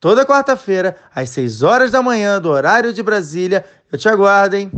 [0.00, 3.66] Toda quarta-feira, às 6 horas da manhã, do horário de Brasília.
[3.92, 4.72] Eu te aguardo, hein?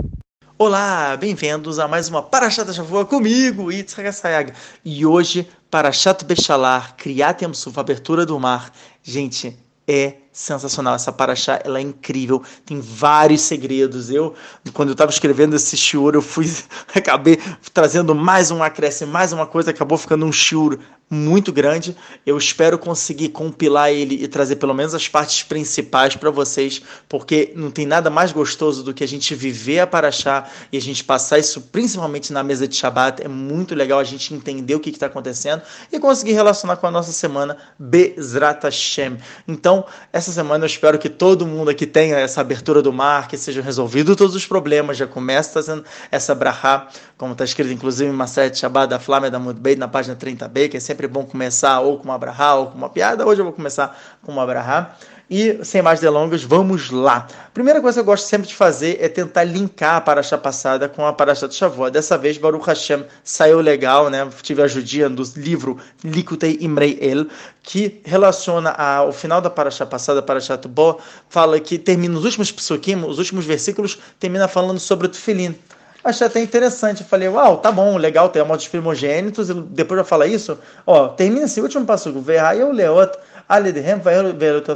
[0.58, 4.52] Olá, bem-vindos a mais uma Parashat Shavua comigo, Yitzhak Sayag.
[4.84, 8.72] E hoje, Parashat Bechalar, Kriyat Yamsuf, Abertura do Mar.
[9.00, 10.94] Gente, é sensacional.
[10.94, 12.42] Essa paraxá, ela é incrível.
[12.64, 14.10] Tem vários segredos.
[14.10, 14.34] Eu,
[14.72, 16.50] quando eu estava escrevendo esse shiur, eu fui,
[16.94, 17.38] acabei
[17.72, 20.78] trazendo mais um acréscimo, mais uma coisa, acabou ficando um shiur
[21.12, 21.94] muito grande.
[22.24, 27.52] Eu espero conseguir compilar ele e trazer pelo menos as partes principais para vocês, porque
[27.54, 31.04] não tem nada mais gostoso do que a gente viver a Paraxá e a gente
[31.04, 33.22] passar isso principalmente na mesa de Shabbat.
[33.22, 35.60] É muito legal a gente entender o que está acontecendo
[35.92, 39.18] e conseguir relacionar com a nossa semana Bezrat Hashem.
[39.46, 43.36] Então, essa semana eu espero que todo mundo aqui tenha essa abertura do mar, que
[43.36, 48.14] sejam resolvidos todos os problemas, já começa fazendo essa brahá, como está escrito inclusive em
[48.14, 51.80] Maset Shabbat da Flávia da Mudbeit, na página 30b, que é sempre sempre bom começar
[51.80, 53.26] ou com uma brahá ou com uma piada.
[53.26, 54.94] Hoje eu vou começar com uma brahá.
[55.28, 57.26] E sem mais delongas, vamos lá.
[57.54, 61.06] Primeira coisa que eu gosto sempre de fazer é tentar linkar a paraxá passada com
[61.06, 61.90] a paraxá do Shavuot.
[61.90, 64.28] Dessa vez, Baruch Hashem saiu legal, né?
[64.42, 67.26] Tive a ajudinha do livro Likutei Imrei El,
[67.62, 71.00] que relaciona ao final da paraxá passada, paraxá Bo,
[71.30, 75.10] fala que termina os últimos psukim, os últimos versículos, termina falando sobre o
[76.04, 77.02] achei até interessante.
[77.02, 80.26] Eu falei, uau, tá bom, legal, tem a morte dos primogênitos, e depois já fala
[80.26, 83.12] isso, ó, termina esse último passo, eu leot,
[83.48, 84.00] aledhem,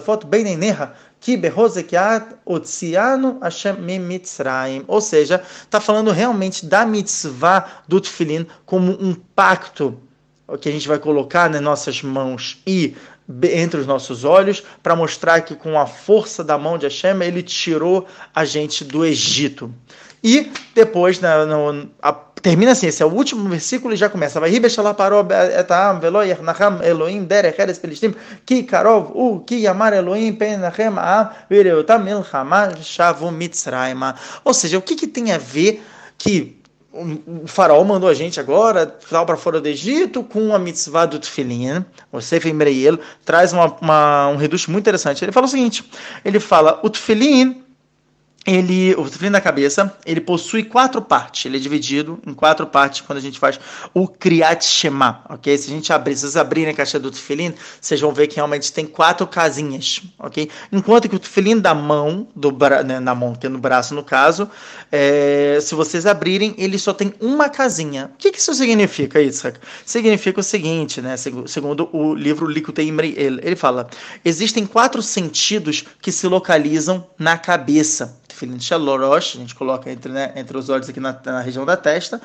[0.05, 4.84] foto bem neneha, que behozekiat otzianu Hashem mimitzraim.
[4.86, 9.98] Ou seja, está falando realmente da mitzvah do tefilin como um pacto
[10.61, 12.95] que a gente vai colocar nas nossas mãos e
[13.42, 17.42] entre os nossos olhos para mostrar que com a força da mão de Hashem ele
[17.42, 19.74] tirou a gente do Egito.
[20.22, 22.12] E depois, na, no, a,
[22.46, 24.38] termina assim, esse é o último versículo e já começa.
[24.38, 25.27] Vai ribeshalah parou
[25.58, 31.32] etam velo yernacham Elohim derech eres pelistim ki karov u ki yamar Elohim penachem a
[31.50, 34.14] vireotam milchama shavu mitzrayma.
[34.44, 35.82] Ou seja, o que, que tem a ver
[36.18, 36.56] que
[36.92, 41.84] o faraó mandou a gente agora para fora do Egito com a mitzvah do Tfilin,
[42.10, 45.22] o Sefer Imreiel, traz uma, uma, um reduto muito interessante.
[45.22, 45.84] Ele fala o seguinte,
[46.24, 47.65] ele fala, o Tfilin
[48.46, 51.45] ele, o tefilin da cabeça, ele possui quatro partes.
[51.45, 53.58] Ele é dividido em quatro partes quando a gente faz
[53.92, 55.58] o Kriyat Shema, ok?
[55.58, 58.36] Se a gente abrir, se vocês abrirem a caixa do tefilin, vocês vão ver que
[58.36, 60.48] realmente tem quatro casinhas, ok?
[60.70, 62.84] Enquanto que o tefilin da mão, do bra...
[62.84, 64.48] né, na mão, que é no braço no caso,
[64.91, 65.58] é...
[65.61, 68.11] se vocês abrirem, ele só tem uma casinha.
[68.14, 69.58] O que, que isso significa, Isaac?
[69.85, 71.17] Significa o seguinte, né?
[71.17, 73.89] Segundo o livro Likutei Imri, ele fala,
[74.25, 78.19] existem quatro sentidos que se localizam na cabeça.
[79.39, 82.20] A gente coloca entre, né, entre os olhos aqui na, na região da testa,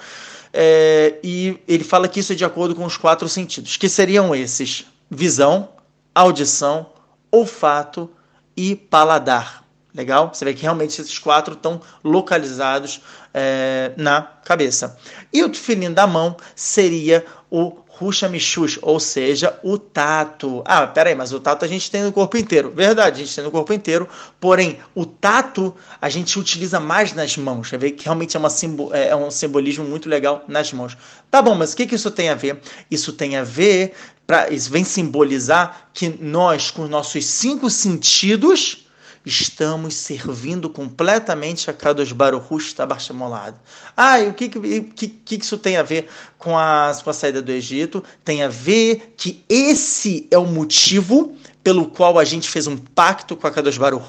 [0.54, 4.36] é, e ele fala que isso é de acordo com os quatro sentidos, que seriam
[4.36, 5.70] esses: visão,
[6.14, 6.88] audição,
[7.32, 8.10] olfato
[8.56, 9.61] e paladar.
[9.94, 10.32] Legal?
[10.34, 13.02] Você vê que realmente esses quatro estão localizados
[13.34, 14.98] é, na cabeça.
[15.34, 20.64] E o tefilim da mão seria o Ruxa Michush, ou seja, o tato.
[20.66, 22.72] Ah, peraí, mas o tato a gente tem no corpo inteiro.
[22.76, 24.10] Verdade, a gente tem no corpo inteiro,
[24.40, 27.70] porém, o tato a gente utiliza mais nas mãos.
[27.70, 28.50] Você vê que realmente é, uma
[28.94, 30.98] é, é um simbolismo muito legal nas mãos.
[31.30, 32.60] Tá bom, mas o que, que isso tem a ver?
[32.90, 33.94] Isso tem a ver,
[34.26, 38.88] pra, isso vem simbolizar que nós, com nossos cinco sentidos,
[39.26, 43.60] estamos servindo completamente a Kadosh Baruch Tabashamolado.
[43.96, 47.42] Ah, e o que, que, que, isso tem a ver com a, com a saída
[47.42, 48.04] do Egito?
[48.24, 53.36] Tem a ver que esse é o motivo pelo qual a gente fez um pacto
[53.36, 54.04] com a Kadosh Baruch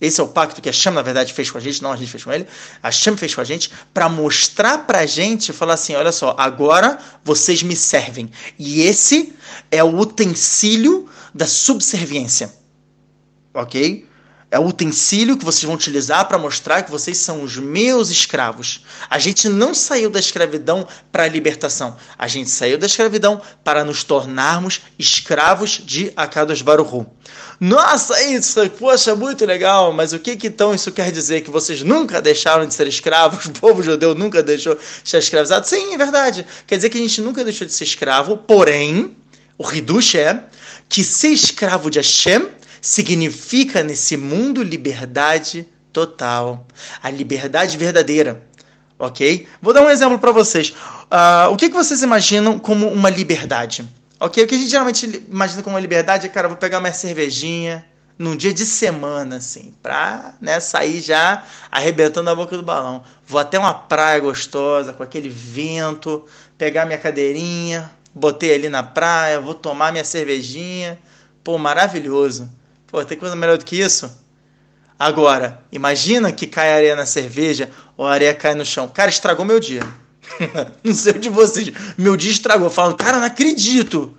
[0.00, 1.96] esse é o pacto que a Hashem, na verdade, fez com a gente, não a
[1.96, 2.46] gente fez com ele.
[2.82, 6.34] A Hashem fez com a gente para mostrar para a gente, falar assim, olha só,
[6.36, 8.30] agora vocês me servem.
[8.58, 9.32] E esse
[9.70, 12.52] é o utensílio da subserviência.
[13.54, 14.06] Ok?
[14.54, 18.84] É o utensílio que vocês vão utilizar para mostrar que vocês são os meus escravos.
[19.10, 21.96] A gente não saiu da escravidão para a libertação.
[22.16, 27.04] A gente saiu da escravidão para nos tornarmos escravos de Akados Baruhu.
[27.58, 31.40] Nossa, isso, poxa, muito legal, mas o que, que então isso quer dizer?
[31.40, 33.46] Que vocês nunca deixaram de ser escravos?
[33.50, 35.66] O povo judeu nunca deixou de ser escravizado?
[35.66, 36.46] Sim, é verdade.
[36.64, 39.16] Quer dizer que a gente nunca deixou de ser escravo, porém,
[39.58, 40.44] o Hidush é
[40.88, 42.46] que ser escravo de Hashem
[42.84, 46.66] significa nesse mundo liberdade total,
[47.02, 48.46] a liberdade verdadeira.
[48.98, 49.48] Ok?
[49.62, 50.68] Vou dar um exemplo para vocês.
[50.70, 53.88] Uh, o que, que vocês imaginam como uma liberdade?
[54.20, 54.44] Ok?
[54.44, 57.86] O que a gente geralmente imagina como uma liberdade é, cara, vou pegar uma cervejinha
[58.18, 61.42] num dia de semana, assim, pra né, sair já
[61.72, 63.02] arrebentando a boca do balão.
[63.26, 66.26] Vou até uma praia gostosa, com aquele vento,
[66.58, 70.98] pegar minha cadeirinha, botei ali na praia, vou tomar minha cervejinha.
[71.42, 72.50] Pô, maravilhoso.
[72.94, 74.08] Pô, tem coisa melhor do que isso?
[74.96, 78.86] Agora, imagina que cai areia na cerveja ou a areia cai no chão.
[78.86, 79.82] Cara, estragou meu dia.
[80.84, 81.72] não sei o de vocês.
[81.98, 82.68] Meu dia estragou.
[82.68, 84.16] Eu falo, cara, não acredito.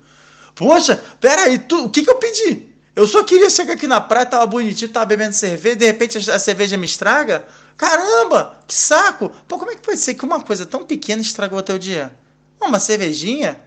[0.53, 2.67] Poxa, peraí, tu, o que, que eu pedi?
[2.93, 6.37] Eu só queria chegar aqui na praia, tava bonitinho, tava bebendo cerveja, de repente a
[6.37, 7.47] cerveja me estraga?
[7.77, 9.31] Caramba, que saco!
[9.47, 12.13] Pô, como é que pode ser que uma coisa tão pequena estragou o teu dia?
[12.59, 13.57] Uma cervejinha?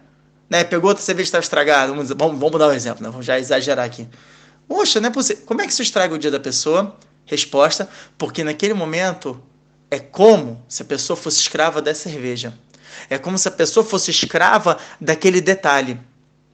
[0.50, 0.64] Né?
[0.64, 1.94] Pegou outra cerveja e estava estragada.
[1.94, 3.08] Vamos, vamos, vamos dar um exemplo, né?
[3.08, 4.06] Vamos já exagerar aqui.
[4.68, 5.42] Poxa, não é possível.
[5.46, 6.96] Como é que isso estraga o dia da pessoa?
[7.24, 7.88] Resposta:
[8.18, 9.42] porque naquele momento
[9.90, 12.52] é como se a pessoa fosse escrava da cerveja.
[13.08, 15.98] É como se a pessoa fosse escrava daquele detalhe.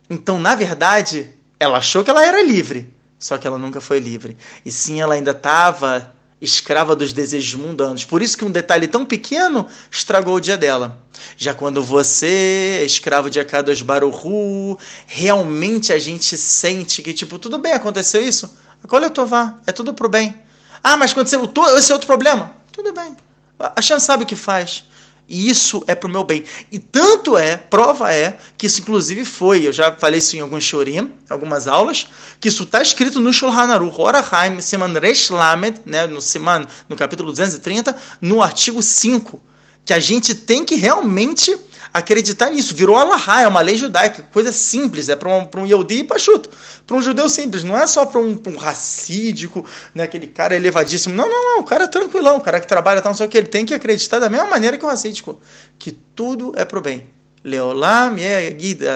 [0.08, 4.36] Então, na verdade, ela achou que ela era livre, só que ela nunca foi livre.
[4.64, 6.13] E sim, ela ainda estava
[6.44, 8.04] escrava dos desejos mundanos.
[8.04, 10.98] Por isso que um detalhe tão pequeno estragou o dia dela.
[11.36, 17.58] Já quando você é escravo de Akadosh Baruhu, realmente a gente sente que, tipo, tudo
[17.58, 20.34] bem, aconteceu isso, acolhe eu vá, é tudo pro bem.
[20.82, 22.52] Ah, mas aconteceu esse é outro problema.
[22.70, 23.16] Tudo bem.
[23.58, 24.84] A chance sabe o que faz.
[25.28, 26.44] E isso é pro meu bem.
[26.70, 30.64] E tanto é, prova é, que isso inclusive foi, eu já falei isso em alguns
[30.64, 32.06] shorim, algumas aulas,
[32.38, 36.96] que isso está escrito no Shulchan Aruch, Orahaim, Siman Resh Lamed, né, no Siman, no
[36.96, 39.40] capítulo 230, no artigo 5,
[39.84, 41.56] que a gente tem que realmente
[41.94, 42.74] acreditar nisso.
[42.74, 46.50] Virou Allahá, é uma lei judaica, coisa simples, é para um, pra um Yehudi Pachuto.
[46.84, 49.64] Para um judeu simples, não é só para um, um racídico,
[49.94, 51.14] né, aquele cara elevadíssimo.
[51.14, 53.28] Não, não, não, o cara é tranquilão, o cara que trabalha, tal, não sei o
[53.30, 55.40] que, ele tem que acreditar da mesma maneira que o racídico,
[55.78, 57.06] que tudo é pro bem.
[57.44, 58.16] Leolam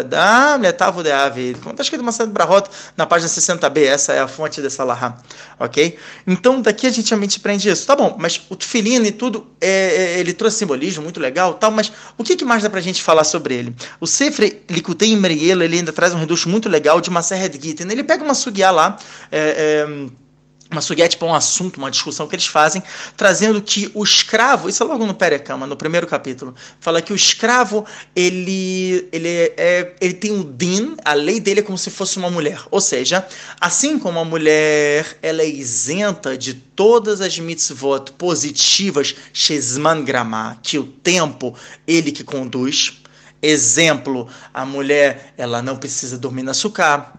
[0.00, 1.50] Adam Letavo de Ave.
[1.50, 5.18] Está escrito uma de Brahot na página 60b, essa é a fonte dessa Lahá,
[5.60, 5.98] ok?
[6.26, 7.86] Então daqui a gente realmente aprende isso.
[7.86, 11.70] Tá bom, mas o tefilin e tudo, é, é, ele trouxe simbolismo muito legal, tal,
[11.70, 13.76] mas o que, que mais dá pra gente falar sobre ele?
[14.00, 17.60] O Sefer Likutei Merielo, ele ainda traz um reducho muito legal de uma serra de
[17.60, 17.90] Gitten.
[17.90, 18.96] Ele pega uma sugiá lá,
[19.30, 20.27] é, é
[20.70, 22.82] uma suguete para um assunto, uma discussão que eles fazem,
[23.16, 27.16] trazendo que o escravo, isso é logo no Perecama, no primeiro capítulo, fala que o
[27.16, 32.18] escravo, ele, ele, é, ele tem o din, a lei dele é como se fosse
[32.18, 32.60] uma mulher.
[32.70, 33.26] Ou seja,
[33.60, 40.78] assim como a mulher ela é isenta de todas as mitzvot positivas, shesman gramá, que
[40.78, 41.54] o tempo,
[41.86, 43.00] ele que conduz.
[43.40, 47.12] Exemplo, a mulher, ela não precisa dormir na sucá,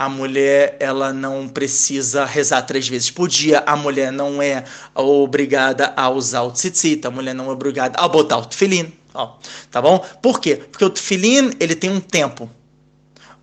[0.00, 4.64] a mulher ela não precisa rezar três vezes por dia, a mulher não é
[4.94, 9.36] obrigada a usar o tzitzit, a mulher não é obrigada a botar o tefilim, ó,
[9.70, 9.98] tá bom?
[10.22, 10.56] Por quê?
[10.56, 12.50] Porque o tefilim, ele tem um tempo.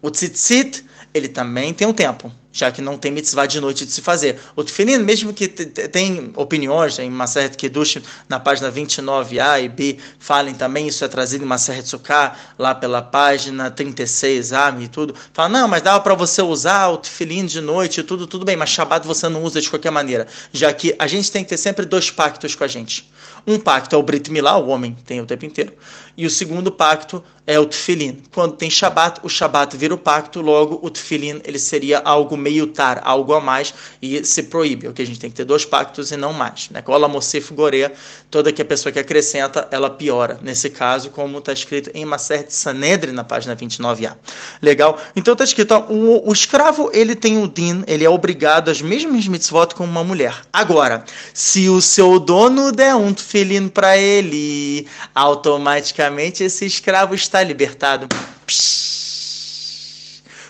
[0.01, 0.83] O tzitzit,
[1.13, 4.39] ele também tem um tempo já que não tem mitzvah de noite de se fazer.
[4.55, 10.55] O tefilin, mesmo que tem opiniões, em Maseret Kedush, na página 29a e b, falem
[10.55, 15.67] também, isso é trazido em Maseret Sukkah, lá pela página 36a e tudo, fala, não,
[15.67, 19.05] mas dava para você usar o tefilin de noite e tudo, tudo bem, mas Shabbat
[19.05, 22.09] você não usa de qualquer maneira, já que a gente tem que ter sempre dois
[22.09, 23.07] pactos com a gente.
[23.45, 25.73] Um pacto é o Brit Milá, o homem tem o tempo inteiro,
[26.17, 28.21] e o segundo pacto é o Tefilin.
[28.33, 32.67] Quando tem Shabat, o Shabat vira o pacto, logo o Tefilin ele seria algo meio
[32.67, 35.01] tar, algo a mais, e se proíbe, ok?
[35.01, 36.69] A gente tem que ter dois pactos e não mais.
[36.71, 36.81] Né?
[36.81, 37.93] Cola Mosif Gorea,
[38.29, 40.37] toda que a pessoa que acrescenta, ela piora.
[40.41, 44.15] Nesse caso, como está escrito em Maser de Sanedre, na página 29a.
[44.61, 44.99] Legal?
[45.15, 48.81] Então está escrito, ó, o, o, escravo ele tem o din, ele é obrigado às
[48.81, 50.35] mesmas mitzvot como uma mulher.
[50.51, 56.06] Agora, se o seu dono der um Tefilin para ele, automaticamente
[56.43, 58.07] esse escravo está está libertado.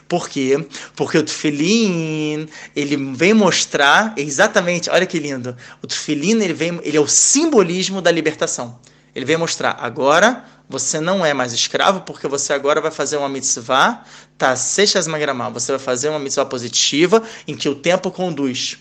[0.08, 0.66] Por quê?
[0.96, 5.56] Porque o tefilim, ele vem mostrar exatamente, olha que lindo.
[5.82, 8.80] O tefilim, ele vem, ele é o simbolismo da libertação.
[9.14, 13.28] Ele vem mostrar, agora você não é mais escravo, porque você agora vai fazer uma
[13.28, 14.04] mitzvah,
[14.38, 18.78] tá, seixas magramá, você vai fazer uma mitzvah positiva, em que o tempo conduz.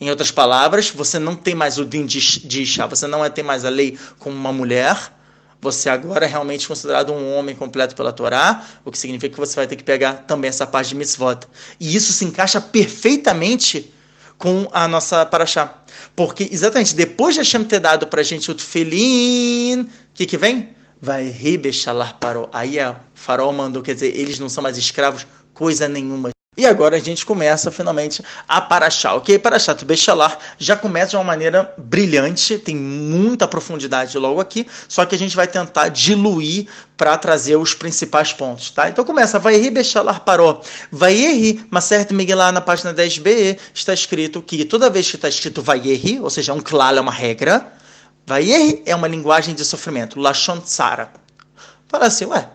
[0.00, 3.28] Em outras palavras, você não tem mais o din de, de chá, você não é,
[3.28, 4.96] tem mais a lei como uma mulher,
[5.60, 9.56] você agora é realmente considerado um homem completo pela Torá, o que significa que você
[9.56, 11.46] vai ter que pegar também essa parte de mitzvot.
[11.80, 13.92] E isso se encaixa perfeitamente
[14.38, 15.82] com a nossa paraxá.
[16.14, 20.38] Porque exatamente depois de Hashem ter dado para a gente o tefilim, o que, que
[20.38, 20.70] vem?
[21.00, 22.48] Vai ribechalar parou.
[22.52, 26.30] Aí a farol mandou, quer dizer, eles não são mais escravos, coisa nenhuma.
[26.58, 29.38] E agora a gente começa finalmente a Paraxá, ok?
[29.38, 35.06] Paraxá do Bechalar já começa de uma maneira brilhante, tem muita profundidade logo aqui, só
[35.06, 38.88] que a gente vai tentar diluir para trazer os principais pontos, tá?
[38.88, 40.60] Então começa, vai rir Bechalar parou,
[40.90, 45.28] vai rir, mas certo Miguel na página 10b está escrito que toda vez que está
[45.28, 47.72] escrito vai rir, ou seja, um claro é uma regra,
[48.26, 51.12] vai rir é uma linguagem de sofrimento, Lashon Tsara.
[51.86, 52.48] Fala assim, ué,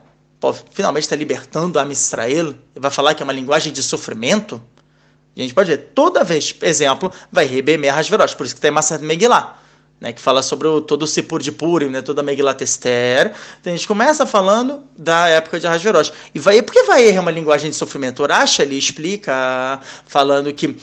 [0.72, 4.62] finalmente está libertando a Israel vai falar que é uma linguagem de sofrimento?
[5.36, 9.02] A gente pode ver, toda vez, exemplo, vai rebemer Hasverosh, por isso que tem Massad
[9.02, 9.58] Megillah,
[10.00, 13.34] né, que fala sobre o, todo o Sipur de Purim, né, toda a Megillah Tester.
[13.60, 16.12] Então a gente começa falando da época de Hasverosh.
[16.36, 18.22] E vai, por que vai é uma linguagem de sofrimento?
[18.22, 20.76] Urash ele explica, falando que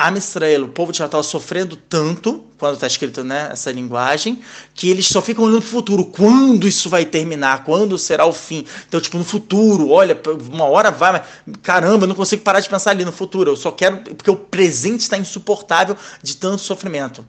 [0.00, 4.40] Am Israel, o povo de Israel sofrendo tanto, quando está escrito né, essa linguagem,
[4.72, 6.04] que eles só ficam olhando para o futuro.
[6.04, 7.64] Quando isso vai terminar?
[7.64, 8.64] Quando será o fim?
[8.86, 10.16] Então, tipo, no futuro, olha,
[10.52, 11.22] uma hora vai, mas
[11.62, 13.50] caramba, eu não consigo parar de pensar ali no futuro.
[13.50, 17.26] Eu só quero, porque o presente está insuportável de tanto sofrimento.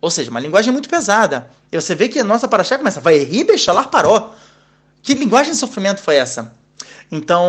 [0.00, 1.50] Ou seja, uma linguagem muito pesada.
[1.72, 4.32] E você vê que a nossa paraxá começa, vai rir, lá parou.
[5.02, 6.52] Que linguagem de sofrimento foi essa?
[7.10, 7.44] Então,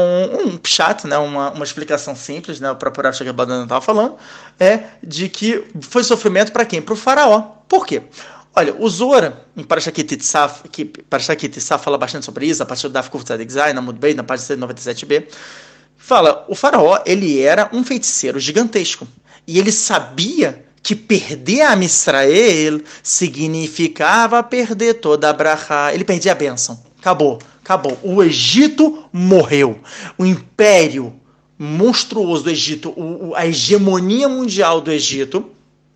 [0.45, 4.15] um chato, né, uma, uma explicação simples, né, o próprio Rashi Badana estava falando,
[4.59, 6.81] é de que foi sofrimento para quem?
[6.81, 7.41] Para o faraó.
[7.67, 8.03] Por quê?
[8.57, 10.63] Olha, o Zora, em Parashakit Tzaf,
[11.77, 15.25] fala bastante sobre isso, a partir do Daf Kuftadik Zay, na Mudbei, na página 97b,
[15.97, 19.05] fala, o faraó, ele era um feiticeiro gigantesco,
[19.45, 26.35] e ele sabia que perder a Misrael significava perder toda a Brahá, ele perdia a
[26.35, 27.97] bênção, acabou, Acabou.
[28.03, 29.79] O Egito morreu.
[30.19, 31.19] O império
[31.57, 35.49] monstruoso do Egito, o, a hegemonia mundial do Egito,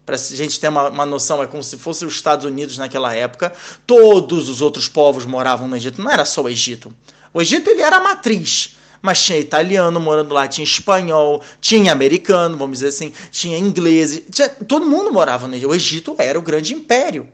[0.03, 3.13] para a gente ter uma, uma, noção, é como se fosse os Estados Unidos naquela
[3.13, 3.53] época.
[3.85, 6.91] Todos os outros povos moravam no Egito, não era só o Egito.
[7.31, 12.57] O Egito ele era a matriz, mas tinha italiano morando lá, tinha espanhol, tinha americano,
[12.57, 15.69] vamos dizer assim, tinha inglês, tinha, todo mundo morava no Egito.
[15.69, 17.29] O Egito era o grande império.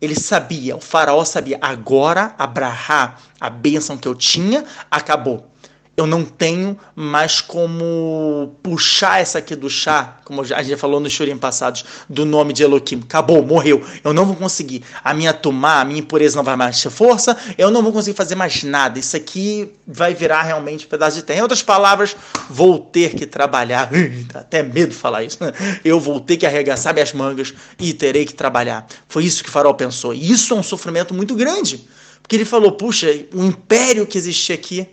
[0.00, 5.50] Ele sabia, o faraó sabia, agora Abraha, a bênção que eu tinha, acabou
[5.98, 11.12] eu não tenho mais como puxar essa aqui do chá, como a gente falou nos
[11.12, 13.00] shurim passados, do nome de Elohim.
[13.02, 13.84] Acabou, morreu.
[14.04, 14.84] Eu não vou conseguir.
[15.02, 18.16] A minha tomar, a minha impureza não vai mais ter força, eu não vou conseguir
[18.16, 18.96] fazer mais nada.
[18.96, 21.40] Isso aqui vai virar realmente um pedaço de terra.
[21.40, 22.14] Em outras palavras,
[22.48, 23.90] vou ter que trabalhar.
[24.32, 25.42] Dá até medo falar isso.
[25.42, 25.52] Né?
[25.84, 28.86] Eu vou ter que arregaçar minhas mangas e terei que trabalhar.
[29.08, 30.14] Foi isso que farol pensou.
[30.14, 31.88] E isso é um sofrimento muito grande.
[32.22, 34.86] Porque ele falou, puxa, o império que existia aqui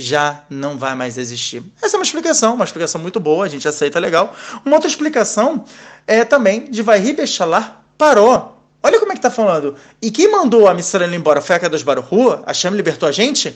[0.00, 1.62] já não vai mais existir.
[1.80, 4.34] Essa é uma explicação, uma explicação muito boa, a gente aceita legal.
[4.64, 5.64] Uma outra explicação
[6.06, 8.56] é também de Vai Bechalar parou.
[8.82, 9.76] Olha como é que tá falando.
[10.00, 12.08] E quem mandou a Missarela embora foi a Kadosh Baruch
[12.46, 13.54] A Shem libertou a gente?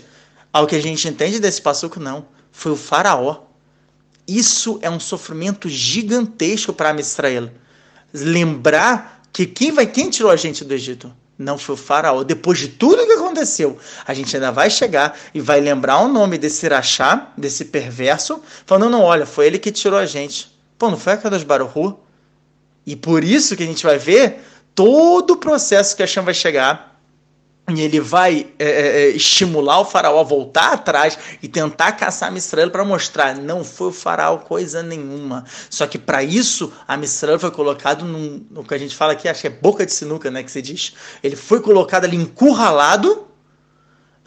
[0.53, 2.27] Ao que a gente entende desse passuco, não.
[2.53, 3.39] Foi o faraó.
[4.29, 7.51] Isso é um sofrimento gigantesco para a Israel.
[8.13, 11.13] Lembrar que quem vai quem tirou a gente do Egito?
[11.39, 12.23] Não foi o faraó.
[12.23, 16.39] Depois de tudo que aconteceu, a gente ainda vai chegar e vai lembrar o nome
[16.39, 20.57] desse Irachá, desse perverso, falando, não, olha, foi ele que tirou a gente.
[20.79, 21.99] Pô, não foi a Kadosh Baruhu?
[22.87, 24.41] E por isso que a gente vai ver
[24.75, 26.94] todo o processo que a Hashem vai chegar
[27.67, 32.29] e ele vai é, é, é, estimular o faraó a voltar atrás e tentar caçar
[32.29, 35.45] a Mistral para mostrar não foi o faraó coisa nenhuma.
[35.71, 39.29] Só que para isso a Mistral foi colocado num, no que a gente fala aqui,
[39.29, 40.93] acho que é boca de sinuca, né, que se diz.
[41.23, 43.29] Ele foi colocado ali encurralado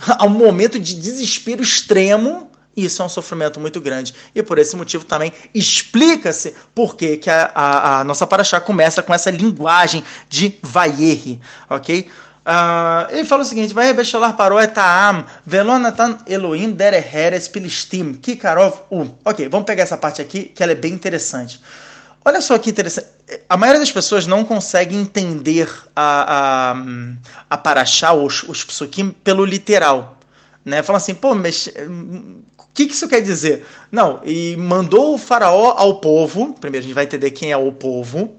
[0.07, 2.49] a um momento de desespero extremo.
[2.75, 4.13] E isso é um sofrimento muito grande.
[4.35, 9.01] E por esse motivo também explica-se por que, que a, a, a nossa paraxá começa
[9.01, 12.07] com essa linguagem de vaierre, ok?
[12.47, 19.09] Uh, ele fala o seguinte: vai Beshalar parou Etaam, Velonatan Elohim Dereheres Pilistim, Kikarov U.
[19.25, 21.59] Ok, vamos pegar essa parte aqui que ela é bem interessante.
[22.23, 23.07] Olha só que interessante.
[23.49, 26.75] A maioria das pessoas não consegue entender a, a,
[27.49, 30.17] a Paraxá, os, os psukim, pelo literal.
[30.63, 30.81] Né?
[30.83, 33.65] Fala assim, pô, mas o que, que isso quer dizer?
[33.91, 37.71] Não, e mandou o faraó ao povo, primeiro a gente vai entender quem é o
[37.71, 38.35] povo,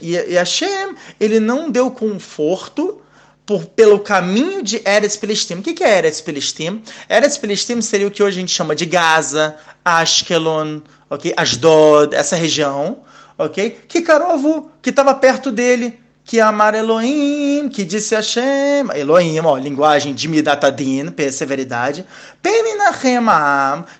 [0.00, 3.02] e Hashem, ele não deu conforto
[3.44, 5.56] por, pelo caminho de Eretz Pelestim.
[5.56, 6.82] O que, que é Eretz Pelestim?
[7.10, 10.80] Eretz Pelestim seria o que hoje a gente chama de Gaza, Ashkelon,
[11.10, 11.34] okay?
[11.36, 13.02] Asdod, essa região,
[13.36, 13.80] ok?
[13.86, 20.12] Que Karovu, que estava perto dele, que amar Elohim, que disse Hashem, Elohim, ó, linguagem
[20.12, 22.04] de Midatadin, severidade,
[22.42, 23.24] Peminachem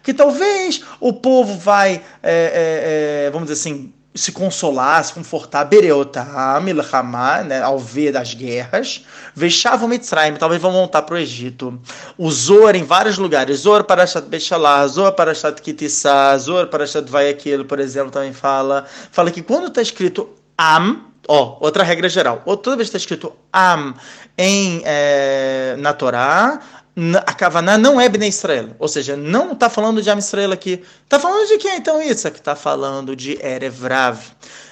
[0.03, 5.65] que talvez o povo vai, é, é, é, vamos dizer assim, se consolar, se confortar,
[5.65, 9.05] Bereotam, Milhamá, né, ao ver das guerras,
[9.35, 11.79] Vechavam Mitzrayim, talvez vão voltar para o Egito.
[12.17, 17.65] O Zor em vários lugares, Zor para Bechalá, Zor para Kitissá, Zor para Shat Vaiakil,
[17.65, 18.87] por exemplo, também fala.
[19.13, 23.15] Fala que quando está escrito Am, ó, outra regra geral, ou toda vez que está
[23.15, 23.95] escrito Am
[24.39, 26.61] em, é, na Torá,
[27.27, 30.83] a Kavaná não é Bnei Israel, ou seja, não está falando de Am Israel aqui.
[31.05, 32.27] Está falando de quem então isso?
[32.27, 34.19] Aqui está falando de Erevrav.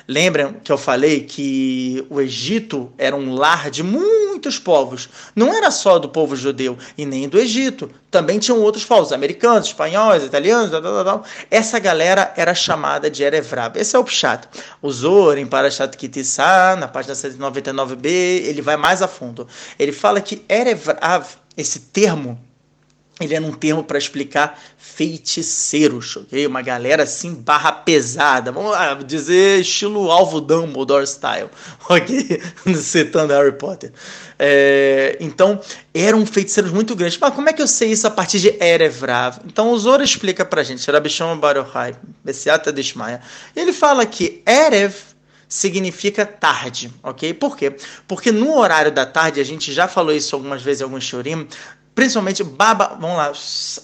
[0.08, 5.08] Lembram que eu falei que o Egito era um lar de muitos povos.
[5.34, 7.90] Não era só do povo judeu e nem do Egito.
[8.10, 11.24] Também tinham outros povos, americanos, espanhóis, italianos, tal, tal, tal.
[11.50, 13.78] Essa galera era chamada de Erevrav.
[13.78, 14.46] Esse é o Pshat.
[14.80, 19.48] O Zor, em Parashat Kitissá, na página 199b, ele vai mais a fundo.
[19.78, 21.26] Ele fala que Erevrav
[21.56, 22.38] esse termo
[23.20, 26.46] ele é um termo para explicar feiticeiros, ok?
[26.48, 31.48] Uma galera assim, barra pesada, vamos lá, dizer estilo alvo Dumbledore style,
[31.88, 32.42] ok?
[32.74, 33.92] Citando Harry Potter.
[34.36, 35.60] É, então,
[35.94, 37.16] eram feiticeiros muito grandes.
[37.16, 39.38] Mas como é que eu sei isso a partir de Erevrav?
[39.46, 41.94] Então, o Zoro explica pra gente, Rabishon Baruchai,
[42.24, 43.20] Bessiata Deshmaya.
[43.54, 45.13] Ele fala que Erev
[45.48, 47.34] significa tarde, ok?
[47.34, 47.76] Por quê?
[48.06, 51.46] Porque no horário da tarde, a gente já falou isso algumas vezes em alguns shurim,
[51.94, 53.32] principalmente Baba, vamos lá,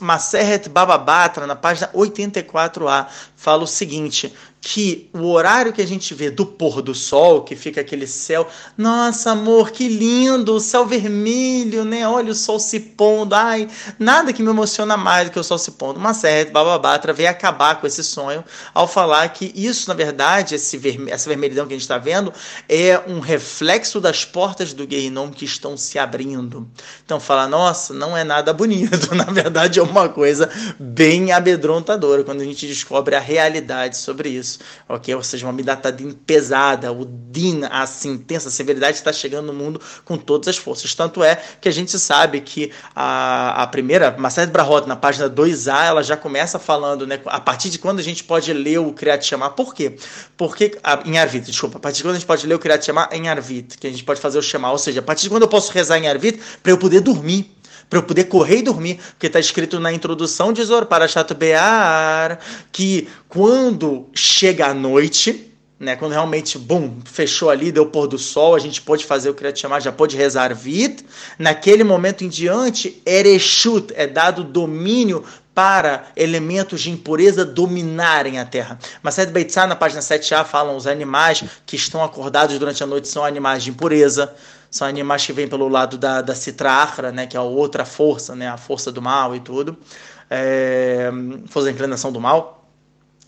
[0.01, 6.31] Maseret Bababatra, na página 84a, fala o seguinte: que o horário que a gente vê
[6.31, 11.85] do pôr do sol, que fica aquele céu, nossa amor, que lindo, o céu vermelho,
[11.85, 12.07] né?
[12.07, 15.59] Olha o sol se pondo, ai, nada que me emociona mais do que o sol
[15.59, 15.99] se pondo.
[15.99, 20.77] Uma série Bababatra veio acabar com esse sonho ao falar que isso, na verdade, esse
[20.77, 22.33] verme essa vermelhidão que a gente está vendo,
[22.69, 26.69] é um reflexo das portas do Guerrinom que estão se abrindo.
[27.05, 32.41] Então fala, nossa, não é nada bonito, na verdade é uma coisa bem amedrontadora quando
[32.41, 34.50] a gente descobre a realidade sobre isso,
[34.89, 35.15] ok?
[35.15, 40.17] Ou seja, uma Midatadin pesada, o Din, a intensa severidade está chegando no mundo com
[40.17, 40.95] todas as forças.
[40.95, 45.85] Tanto é que a gente sabe que a, a primeira, Marcelo Brahot, na página 2a,
[45.87, 49.25] ela já começa falando, né, a partir de quando a gente pode ler o Kriyat
[49.25, 49.97] Shema, por quê?
[50.37, 52.85] Porque, a, em Arvit, desculpa, a partir de quando a gente pode ler o Kriyat
[52.85, 55.31] Shema em Arvit, que a gente pode fazer o Shema, ou seja, a partir de
[55.31, 57.60] quando eu posso rezar em Arvit, para eu poder dormir
[57.91, 61.35] para eu poder correr e dormir, porque está escrito na introdução de Zor para Chato
[61.35, 62.39] Bear
[62.71, 68.55] que quando chega a noite, né, quando realmente, bum, fechou ali, deu pôr do sol,
[68.55, 71.05] a gente pode fazer o que chamar, já pode rezar vit.
[71.37, 78.79] Naquele momento em diante, erechut, é dado domínio para elementos de impureza dominarem a terra.
[79.03, 83.25] Mased Beitzah, na página 7a, falam os animais que estão acordados durante a noite são
[83.25, 84.33] animais de impureza
[84.71, 88.37] são animais que vêm pelo lado da, da Citrahra, né, que é a outra força,
[88.37, 89.77] né, a força do mal e tudo,
[90.31, 91.11] é,
[91.49, 92.69] força da inclinação do mal.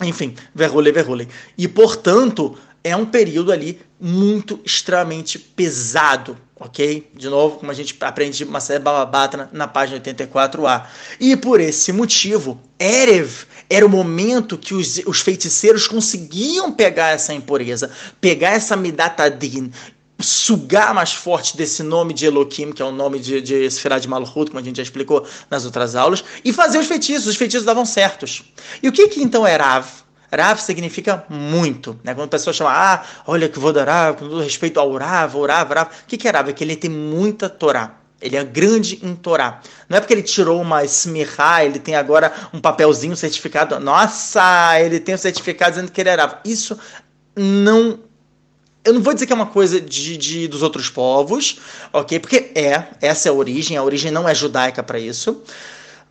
[0.03, 1.29] Enfim, verrule, verrule.
[1.59, 7.09] E, portanto, é um período ali muito, extremamente pesado, ok?
[7.15, 10.87] De novo, como a gente aprende uma série Bababatra na página 84a.
[11.21, 17.33] E por esse motivo, Erev era o momento que os, os feiticeiros conseguiam pegar essa
[17.33, 19.71] impureza, pegar essa Midatadin
[20.23, 24.09] sugar mais forte desse nome de Elohim, que é o nome de, de Esfera de
[24.09, 27.27] Malchut, como a gente já explicou nas outras aulas, e fazer os feitiços.
[27.27, 28.45] Os feitiços davam certos.
[28.83, 29.87] E o que, que então é Rav?
[30.33, 31.99] Rav significa muito.
[32.03, 32.15] Né?
[32.15, 35.37] Quando a pessoa chama, ah, olha que vou dar Rav, com todo respeito ao Rav,
[35.37, 35.89] o Rav, Rav.
[35.89, 36.49] O que, que é Rav?
[36.49, 37.99] É que ele tem muita Torá.
[38.21, 39.61] Ele é grande em Torá.
[39.89, 43.79] Não é porque ele tirou uma smirra, ele tem agora um papelzinho certificado.
[43.79, 46.37] Nossa, ele tem um certificado dizendo que ele é Rav.
[46.45, 46.79] Isso
[47.37, 47.99] não
[48.85, 51.59] eu não vou dizer que é uma coisa de, de, dos outros povos,
[51.93, 52.19] ok?
[52.19, 55.43] Porque é, essa é a origem, a origem não é judaica para isso,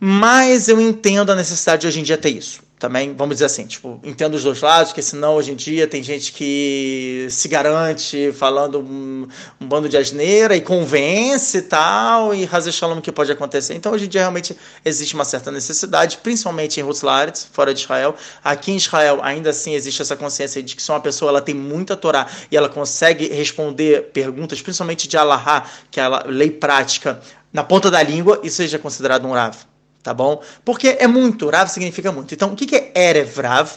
[0.00, 3.64] mas eu entendo a necessidade de hoje em dia ter isso também, vamos dizer assim,
[3.64, 8.32] tipo, entendo os dois lados, porque senão hoje em dia tem gente que se garante
[8.32, 9.28] falando um,
[9.60, 13.74] um bando de asneira e convence e tal, e Hazer Shalom que pode acontecer.
[13.74, 18.16] Então hoje em dia realmente existe uma certa necessidade, principalmente em Rutzlaritz, fora de Israel.
[18.42, 21.54] Aqui em Israel ainda assim existe essa consciência de que se uma pessoa ela tem
[21.54, 27.20] muita Torá e ela consegue responder perguntas, principalmente de Allahá, que é a lei prática,
[27.52, 29.70] na ponta da língua, isso seja considerado um Rav
[30.02, 30.42] tá bom?
[30.64, 32.34] Porque é muito, Rav significa muito.
[32.34, 33.70] Então, o que, é Erev Rav?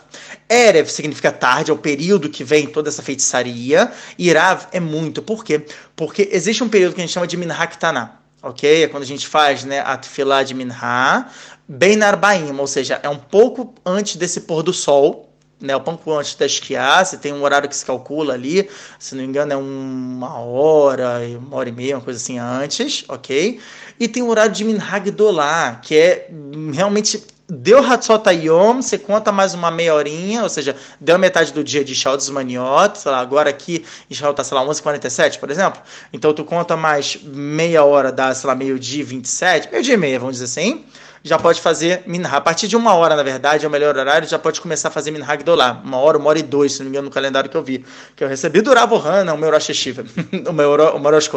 [0.50, 5.22] Erev significa tarde, é o período que vem toda essa feitiçaria, e Rav é muito.
[5.22, 5.66] Por quê?
[5.96, 8.84] Porque existe um período que a gente chama de Minha Ktana, ok?
[8.84, 11.28] É quando a gente faz né, a tefilá de Minha,
[11.68, 15.82] bem na Arbaim, ou seja, é um pouco antes desse pôr do sol, né, o
[15.82, 19.30] pouco antes da esquiar, você tem um horário que se calcula ali, se não me
[19.30, 23.60] engano é uma hora, uma hora e meia, uma coisa assim antes, ok?
[24.00, 26.30] E tem o horário de Minhag Dolá, que é
[26.74, 31.86] realmente Deu Hatzotayom, você conta mais uma meia horinha, ou seja, deu metade do dia
[31.86, 35.80] de Shaul dos Maniot, sei lá, agora aqui Israel tá, sei lá, 11h47, por exemplo.
[36.12, 40.39] Então tu conta mais meia hora, dá, sei lá, meio-dia 27, meio-dia e meia, vamos
[40.39, 40.86] dizer assim
[41.26, 42.28] já pode fazer minha.
[42.28, 44.92] A partir de uma hora, na verdade, é o melhor horário, já pode começar a
[44.92, 45.82] fazer minha Gdolá.
[45.84, 47.84] Uma hora, uma hora e dois, se não me engano, no calendário que eu vi.
[48.16, 50.06] Que eu recebi do Rav Ohana, o meu Rosh Hashiva,
[50.48, 50.78] o meu,
[51.12, 51.30] Rosh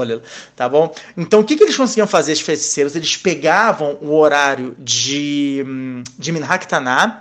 [0.55, 0.95] tá bom?
[1.17, 2.95] Então, o que, que eles conseguiam fazer, os feiticeiros?
[2.95, 7.21] Eles pegavam o horário de, hum, de Minhag Taná,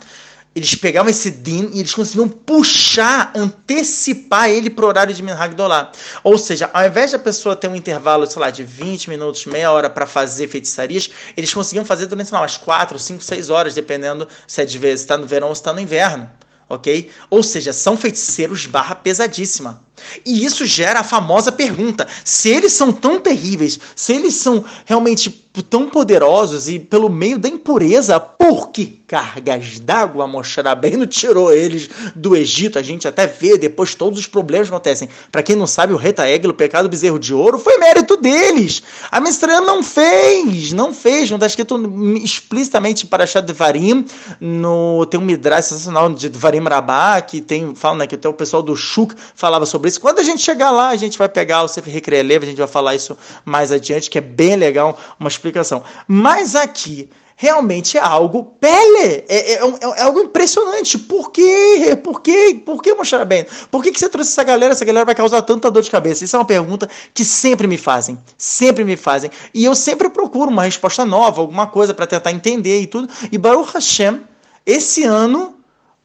[0.58, 5.54] eles pegavam esse din e eles conseguiam puxar, antecipar ele para o horário de Minhag
[5.54, 5.91] Dolá.
[6.24, 9.72] Ou seja, ao invés da pessoa ter um intervalo, sei lá, de 20 minutos, meia
[9.72, 13.76] hora para fazer feitiçarias, eles conseguiam fazer durante, sei lá, umas 4, 5, 6 horas,
[13.76, 16.28] dependendo se é de vez está no verão ou está no inverno.
[16.67, 17.12] Ok?
[17.30, 19.87] Ou seja, são feiticeiros barra pesadíssima.
[20.26, 25.48] E isso gera a famosa pergunta: se eles são tão terríveis, se eles são realmente
[25.64, 31.90] tão poderosos e pelo meio da impureza, por que cargas d'água Moshe Rabbeinu tirou eles
[32.16, 32.78] do Egito?
[32.78, 35.10] A gente até vê depois todos os problemas que acontecem.
[35.32, 38.84] Para quem não sabe, o Reta o pecado do bezerro de ouro, foi mérito deles.
[39.12, 41.78] A Mistrael não fez, não fez, não está escrito
[42.24, 44.06] explicitamente para Shad Varim,
[44.40, 48.34] no tem um midrash sensacional de Varim Rabá, que tem, fala, né, que até o
[48.34, 50.00] pessoal do Shuk falava sobre isso.
[50.00, 52.67] Quando a gente chegar lá, a gente vai pegar o Sefer Recreeleva, a gente vai
[52.67, 55.84] falar isso mais adiante, que é bem legal, uma explicação.
[56.08, 60.97] Mas aqui, realmente é algo pele, é, é, é, é, algo impressionante.
[60.97, 61.97] Por quê?
[62.04, 62.60] Por quê?
[62.65, 63.45] Por mostrar bem?
[63.69, 64.73] Por que, que você trouxe essa galera?
[64.73, 66.26] Essa galera vai causar tanta dor de cabeça?
[66.26, 69.30] Isso é uma pergunta que sempre me fazem, sempre me fazem.
[69.54, 73.08] E eu sempre procuro uma resposta nova, alguma coisa para tentar entender e tudo.
[73.32, 74.21] E Baruch Hashem,
[74.65, 75.57] esse ano,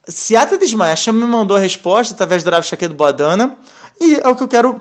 [0.09, 3.57] Seata Desmaia me mandou a resposta através do Rav do Bodana.
[4.01, 4.81] E é o que eu quero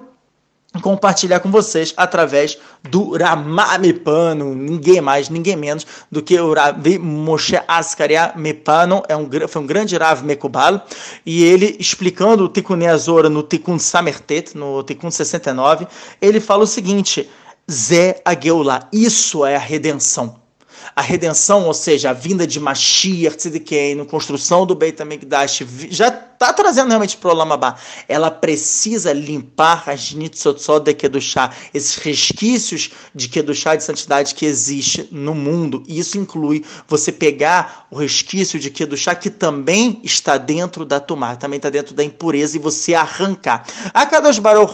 [0.81, 2.57] compartilhar com vocês através
[2.89, 9.15] do Ramame Pano, ninguém mais, ninguém menos do que o Rav Moshe Askaria Mepano, é
[9.15, 10.85] um, foi um grande Rav Mekubal,
[11.25, 15.87] e ele explicando o Tikkun Azora no Tikkun Samertet, no Tikkun 69,
[16.21, 17.29] ele fala o seguinte,
[17.69, 20.40] Zé Ageulah, isso é a redenção
[20.95, 26.51] a redenção, ou seja, a vinda de Mashiach Tzidkenu, construção do Beit HaMikdash, já está
[26.51, 27.75] trazendo realmente para o Lamabá.
[28.07, 35.07] Ela precisa limpar as Nitzotzot de Kedushá, esses resquícios de Kedushá, de santidade que existe
[35.11, 35.83] no mundo.
[35.87, 41.35] E isso inclui você pegar o resquício de Kedushá que também está dentro da Tumá,
[41.35, 43.63] também está dentro da impureza, e você arrancar.
[43.93, 44.73] A Kadosh Baruch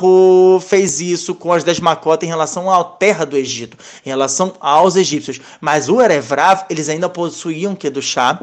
[0.65, 4.95] fez isso com as dez macotas em relação à terra do Egito, em relação aos
[4.95, 5.41] egípcios.
[5.59, 8.39] Mas o Erevrav, eles ainda possuíam Kedushá,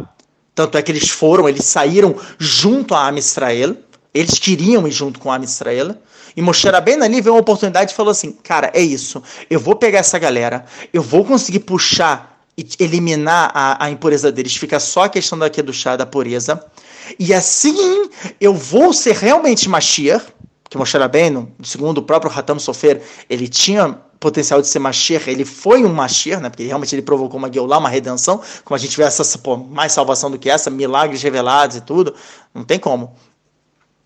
[0.54, 3.76] tanto é que eles foram, eles saíram junto a Am Israel,
[4.12, 5.96] eles queriam ir junto com a Am Israel,
[6.36, 9.76] e Moshe bem ali veio uma oportunidade e falou assim, cara, é isso, eu vou
[9.76, 15.04] pegar essa galera, eu vou conseguir puxar e eliminar a, a impureza deles, fica só
[15.04, 16.64] a questão da Kedushá, da pureza,
[17.18, 18.08] e assim
[18.40, 20.24] eu vou ser realmente Mashiach,
[20.70, 25.44] que Moshe Rabbeinu, segundo o próprio Hatam Sofer, ele tinha potencial de ser Mashiach, ele
[25.44, 26.48] foi um Mashiach, né?
[26.48, 29.92] Porque realmente ele provocou uma Geulah, uma redenção, como a gente vê essa, pô, mais
[29.92, 32.14] salvação do que essa, milagres revelados e tudo,
[32.54, 33.14] não tem como.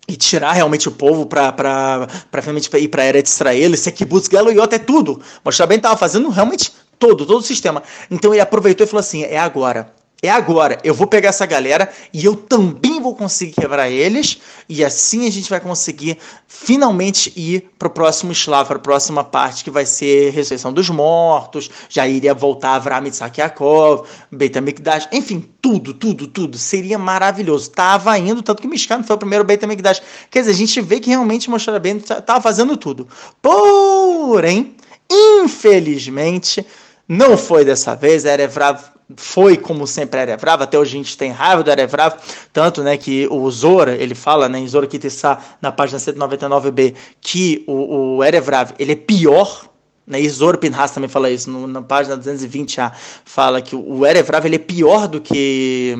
[0.09, 4.27] E tirar realmente o povo para realmente ir para a era de Israel, esse Kibbutz
[4.27, 5.21] Galoyot é tudo.
[5.45, 7.81] Moshe Rabbeinu estava fazendo realmente todo, todo o sistema.
[8.11, 10.77] Então ele aproveitou e falou assim, é agora é agora.
[10.83, 14.39] Eu vou pegar essa galera e eu também vou conseguir quebrar eles.
[14.67, 19.23] E assim a gente vai conseguir finalmente ir para o próximo Slav, para a próxima
[19.23, 21.69] parte, que vai ser ressurreição dos mortos.
[21.87, 25.07] Já iria voltar Avram Yitzhak Yaakov, Beit HaMikdash.
[25.13, 26.57] Enfim, tudo, tudo, tudo.
[26.57, 27.71] Seria maravilhoso.
[27.71, 30.01] Tava indo, tanto que Mishkan foi o primeiro Beit HaMikdash.
[30.29, 33.07] Quer dizer, a gente vê que realmente Moshe Rabbeinu estava fazendo tudo.
[33.41, 34.75] Porém,
[35.09, 36.65] infelizmente,
[37.09, 38.23] não foi dessa vez.
[38.23, 38.79] Era Evrav
[39.17, 42.15] foi como sempre Erevrav, até hoje a gente tem raiva do Erevrav,
[42.53, 47.63] tanto né, que o Zora, ele fala né, em Zora Kitissá, na página 199b, que
[47.67, 49.67] o, o Erevrav, ele é pior,
[50.05, 52.91] né, Zora Pinhas também fala isso, no, na página 220a,
[53.25, 55.95] fala que o Erevrav, ele é pior do que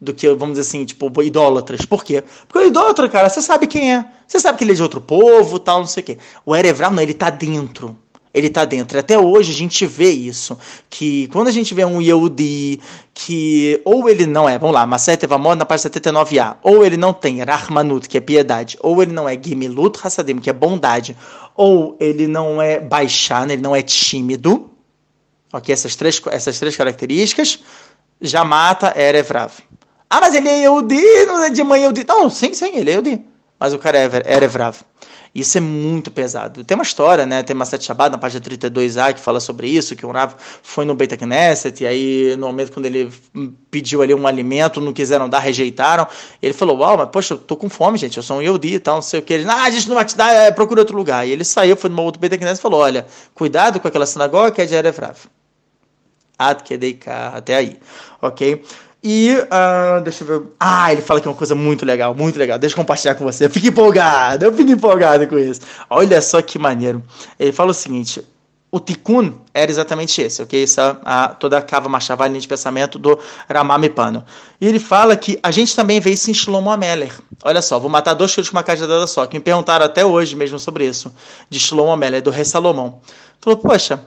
[0.00, 1.84] do que, vamos dizer assim, tipo, idólatras.
[1.84, 2.22] Por quê?
[2.46, 4.04] Porque o idólatra, cara, você sabe quem é.
[4.28, 6.18] Você sabe que ele é de outro povo, tal, não sei o quê.
[6.46, 7.98] O Erevrav, não, ele tá dentro
[8.32, 8.98] ele está dentro.
[8.98, 12.80] Até hoje a gente vê isso, que quando a gente vê um Yehudi
[13.14, 17.12] que ou ele não é, vamos lá, Maset Evamor na página 79a, ou ele não
[17.12, 21.16] tem Rahmanut, que é piedade, ou ele não é Gimilut Hassadim, que é bondade,
[21.56, 24.70] ou ele não é Baixan, ele não é tímido,
[25.52, 27.58] ok, essas três, essas três características,
[28.20, 29.52] já mata Erevrav.
[30.10, 32.04] Ah, mas ele é Yehudi, não é de mãe Yehudi.
[32.06, 33.24] Não, sim, sim, ele é Yehudi.
[33.58, 34.76] mas o cara é Erevrav.
[35.34, 36.64] Isso é muito pesado.
[36.64, 37.42] Tem uma história, né?
[37.42, 40.84] Tem uma sete Shabbat na página 32a que fala sobre isso, que o Rav foi
[40.84, 43.12] no Beit Knesset e aí no momento quando ele
[43.70, 46.06] pediu ali um alimento, não quiseram dar, rejeitaram.
[46.42, 48.16] Ele falou: "Uau, mas poxa, eu tô com fome, gente.
[48.16, 49.34] Eu sou um Yehudi e tal, não sei o que".
[49.34, 51.26] Ele: "Ah, a gente não vai te dar, é, procura outro lugar".
[51.26, 54.50] E ele saiu, foi numa outra Beit Knesset e falou: "Olha, cuidado com aquela sinagoga
[54.50, 55.16] que é de Erevrav".
[56.38, 56.62] Ad
[57.34, 57.78] até aí,
[58.22, 58.62] ok?
[59.02, 60.46] E, uh, deixa eu ver.
[60.58, 62.58] Ah, ele fala que é uma coisa muito legal, muito legal.
[62.58, 63.44] Deixa eu compartilhar com você.
[63.44, 65.60] Eu fico empolgado, eu fico empolgado com isso.
[65.88, 67.02] Olha só que maneiro.
[67.38, 68.24] Ele fala o seguinte:
[68.70, 70.62] o tikkun era exatamente esse, ok?
[70.62, 74.24] Essa, a, toda a cava marchava a linha de pensamento do Ramamipano.
[74.60, 77.12] E ele fala que a gente também vê isso em Shlomo Ameler.
[77.44, 80.36] Olha só, vou matar dois filhos com uma cajadada só, que me perguntaram até hoje
[80.36, 81.14] mesmo sobre isso,
[81.48, 83.00] de Shlomo Ameler, do rei Salomão.
[83.40, 84.04] Falou, poxa,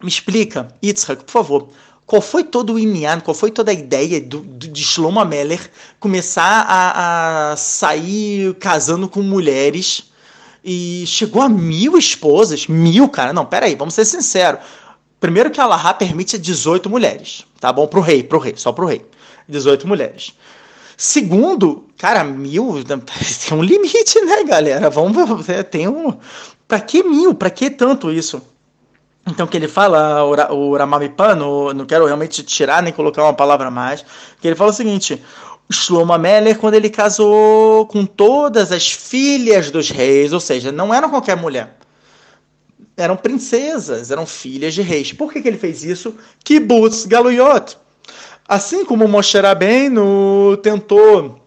[0.00, 1.68] me explica, Yitzhak, por favor,
[2.12, 5.70] qual foi todo o inyan, qual foi toda a ideia do, do, de Shlomo Ameler
[5.98, 10.12] começar a, a sair casando com mulheres
[10.62, 12.66] e chegou a mil esposas?
[12.66, 13.32] Mil, cara?
[13.32, 14.60] Não, peraí, vamos ser sinceros.
[15.18, 17.86] Primeiro que a Allahá permite 18 mulheres, tá bom?
[17.86, 19.06] Pro rei, pro rei, só pro rei.
[19.48, 20.34] 18 mulheres.
[20.98, 24.90] Segundo, cara, mil tem um limite, né, galera?
[24.90, 26.12] Vamos ver, tem um.
[26.68, 27.34] Pra que mil?
[27.34, 28.42] Pra que tanto isso?
[29.26, 34.04] Então, que ele fala, o Ramamipano, não quero realmente tirar nem colocar uma palavra mais,
[34.40, 35.22] que ele fala o seguinte:
[35.70, 41.08] Shlomo Meller, quando ele casou com todas as filhas dos reis, ou seja, não eram
[41.08, 41.76] qualquer mulher,
[42.96, 45.12] eram princesas, eram filhas de reis.
[45.12, 46.14] Por que, que ele fez isso?
[46.44, 47.76] Kibbutz Galuyot.
[48.46, 51.41] Assim como Moshe Rabbeinu tentou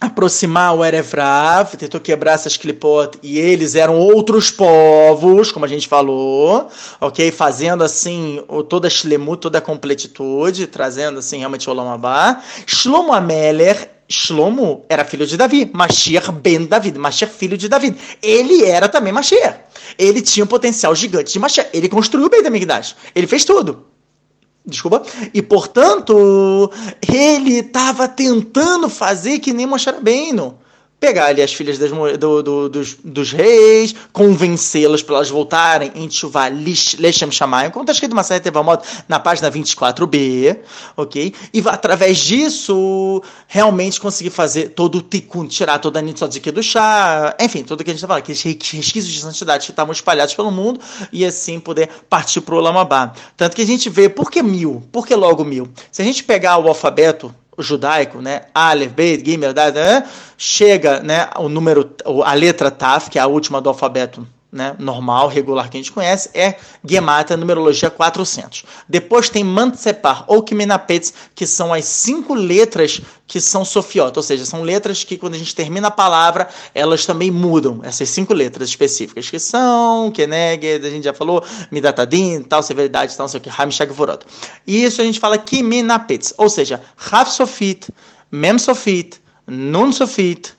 [0.00, 5.88] aproximar o Erevrav, tentou quebrar essas clipot, e eles eram outros povos, como a gente
[5.88, 6.68] falou,
[7.00, 7.30] ok?
[7.30, 12.42] Fazendo assim toda a shlemut, toda a completitude, trazendo assim realmente o Olamabá.
[12.66, 17.96] Shlomo Ameler Shlomo era filho de Davi, Mashiach ben David, Mashiach filho de Davi.
[18.22, 19.60] Ele era também Mashiach.
[19.98, 21.70] Ele tinha um potencial gigante de Mashiach.
[21.72, 22.96] Ele construiu o Beit HaMikdash.
[23.14, 23.93] Ele fez tudo.
[24.66, 25.02] Desculpa.
[25.32, 26.70] E, portanto,
[27.06, 30.58] ele estava tentando fazer que nem Moshe Rabbeinu.
[30.98, 36.08] Pegar ali as filhas das, do, do, dos, dos, reis, convencê-las para elas voltarem em
[36.08, 40.58] Tchuvah Lechem Shamayim, como está escrito uma série Tevamot na página 24b,
[40.96, 41.34] ok?
[41.52, 47.36] E através disso, realmente conseguir fazer todo o tikkun, tirar toda a nitzodik do chá,
[47.38, 50.34] enfim, tudo o que a gente está falando, aqueles resquícios de santidade que estavam espalhados
[50.34, 50.80] pelo mundo,
[51.12, 53.12] e assim poder partir para o Lamabá.
[53.36, 54.82] Tanto que a gente vê, por que mil?
[54.90, 55.68] Por que logo mil?
[55.92, 58.42] Se a gente pegar o alfabeto judaico, né?
[58.54, 59.52] Aleph, Beit, Gimel,
[60.36, 65.26] chega, né, o número, a letra Taf, que é a última do alfabeto, né, normal,
[65.26, 66.54] regular que a gente conhece, é
[66.88, 68.64] Gemata, numerologia 400.
[68.88, 74.44] Depois tem Mantsepar ou Kimenapetz, que são as cinco letras que são sofiota, ou seja,
[74.44, 78.68] são letras que quando a gente termina a palavra, elas também mudam, essas cinco letras
[78.68, 83.42] específicas, que são Keneged, a gente já falou, Midatadin, tal, severidade, tal, não sei o
[83.42, 84.24] que, Hamishag Vorot.
[84.64, 87.88] E isso a gente fala Kimenapetz, ou seja, Raf Sofit,
[88.30, 90.54] Mem Sofit, Nun Sofit,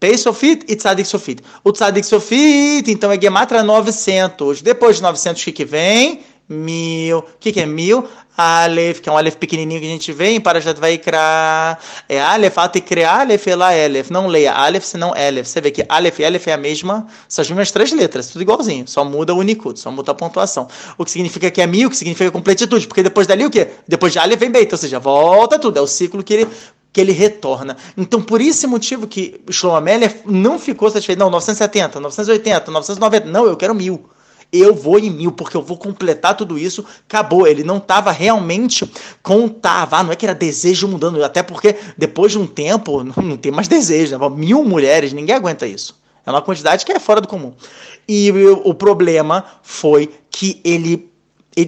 [0.00, 1.42] Pei Sofit e Tzadik Sofit.
[1.62, 4.60] O Tzadik Sofit, então, é Gematra 900.
[4.60, 6.20] Depois de 900, o que, que vem?
[6.48, 7.18] Mil.
[7.18, 8.08] O que, que é mil?
[8.36, 11.76] Aleph, que é um Aleph pequenininho que a gente vê em Parashat Vaikra.
[12.08, 14.10] É Aleph, Atekre Aleph, Ela Aleph.
[14.10, 15.48] Não leia Aleph, senão Aleph.
[15.48, 18.42] Você vê que Aleph e Aleph é a mesma, são as mesmas três letras, tudo
[18.42, 18.86] igualzinho.
[18.86, 20.68] Só muda o Unicud, só muda a pontuação.
[20.96, 22.86] O que significa que é mil, o que significa completitude.
[22.86, 23.70] Porque depois dali o quê?
[23.88, 25.76] Depois de Aleph vem Beit, ou seja, volta tudo.
[25.76, 26.48] É o ciclo que ele
[26.98, 27.76] que ele retorna.
[27.96, 31.20] Então, por esse motivo que Shlomo Meller não ficou satisfeito.
[31.20, 33.26] Não, 970, 980, 990.
[33.30, 34.10] Não, eu quero mil.
[34.52, 36.84] Eu vou em mil, porque eu vou completar tudo isso.
[37.08, 37.46] Acabou.
[37.46, 38.90] Ele não estava realmente
[39.22, 39.98] contava.
[39.98, 41.22] Ah, não é que era desejo mudando.
[41.22, 44.18] Até porque depois de um tempo, não tem mais desejo.
[44.18, 44.28] Né?
[44.30, 45.96] Mil mulheres, ninguém aguenta isso.
[46.26, 47.52] É uma quantidade que é fora do comum.
[48.08, 48.32] E
[48.64, 51.07] o problema foi que ele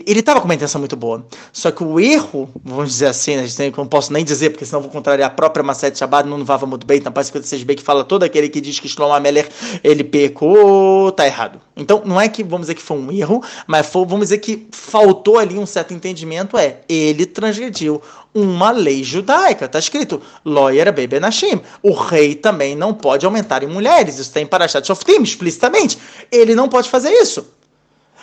[0.07, 1.27] ele estava com uma intenção muito boa.
[1.53, 4.81] Só que o erro, vamos dizer assim, né, gente não posso nem dizer, porque senão
[4.81, 8.05] vou contrariar a própria Masset Shabbat, não vava muito bem, na página 56b, que fala
[8.05, 9.49] todo aquele que diz que Shlomo Ameler,
[9.83, 11.61] ele pecou, tá errado.
[11.77, 14.69] Então, não é que, vamos dizer que foi um erro, mas foi, vamos dizer que
[14.71, 18.01] faltou ali um certo entendimento, é, ele transgrediu
[18.35, 19.65] uma lei judaica.
[19.65, 21.61] Está escrito, Loyer Bebenashim.
[21.83, 24.19] O rei também não pode aumentar em mulheres.
[24.19, 25.99] Isso tem para Shoftim, explicitamente.
[26.31, 27.45] Ele não pode fazer isso.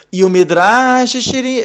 [0.09, 1.17] E o Midrash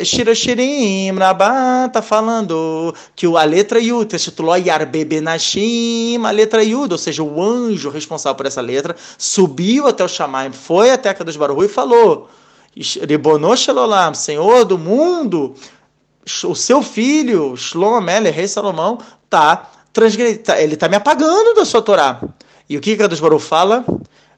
[0.05, 7.22] Shirashirim Rabá está falando que a letra Yud, título Yarbebenashim, a letra Yud, ou seja,
[7.22, 11.64] o anjo responsável por essa letra, subiu até o Shamaim, foi até a Kadosh Baruch
[11.64, 12.28] e falou,
[13.68, 15.55] Elolam, Senhor do mundo,
[16.44, 18.98] o seu filho, Shlomo rei Salomão,
[19.31, 20.02] tá, tá
[20.61, 22.20] ele está me apagando da sua Torá.
[22.68, 23.85] E o que Kadosh Baruch fala?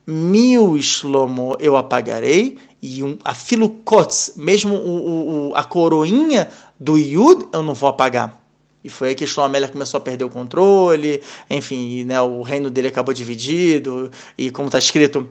[0.06, 7.46] Mil Shlomo eu apagarei, e um, a filukotz, mesmo o, o, a coroinha do Yud,
[7.50, 8.38] eu não vou apagar.
[8.84, 12.88] E foi aí que Shlomo começou a perder o controle, enfim, né, o reino dele
[12.88, 15.26] acabou dividido, e como está escrito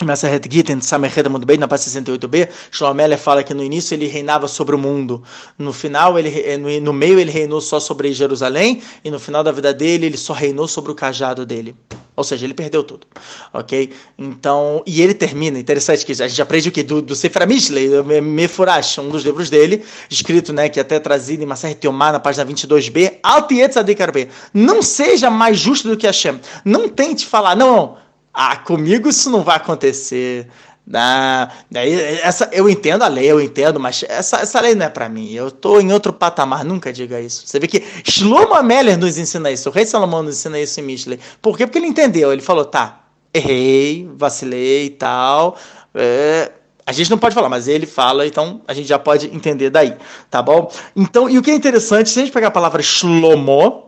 [0.00, 5.24] Muito bem, na parte 68b, Shlomo fala que no início ele reinava sobre o mundo,
[5.58, 9.42] no final, ele, eh, no, no meio ele reinou só sobre Jerusalém, e no final
[9.42, 11.74] da vida dele ele só reinou sobre o cajado dele.
[12.14, 13.08] Ou seja, ele perdeu tudo,
[13.52, 13.92] ok?
[14.16, 16.82] Então, e ele termina, interessante que a gente aprende o que?
[16.84, 17.88] Do, do Sefer Mishlei,
[18.20, 22.20] Mefurash, um dos livros dele, escrito, né, que é até trazido em Maser Teomar, na
[22.20, 27.68] página 22b, Altietz Adekarbe, não seja mais justo do que Hashem, não tente falar, não,
[27.68, 27.96] não,
[28.40, 30.46] ah, comigo isso não vai acontecer.
[30.94, 34.88] Ah, daí, essa, eu entendo a lei, eu entendo, mas essa, essa lei não é
[34.88, 35.32] para mim.
[35.32, 37.44] Eu tô em outro patamar, nunca diga isso.
[37.44, 40.84] Você vê que Shlomo Meller nos ensina isso, o rei Salomão nos ensina isso em
[40.84, 41.18] Mishlei.
[41.42, 41.66] Por quê?
[41.66, 42.32] Porque ele entendeu.
[42.32, 43.00] Ele falou, tá,
[43.34, 45.56] errei, vacilei e tal.
[45.92, 46.52] É,
[46.86, 49.96] a gente não pode falar, mas ele fala, então a gente já pode entender daí,
[50.30, 50.70] tá bom?
[50.94, 53.87] Então, e o que é interessante, se a gente pegar a palavra Shlomo,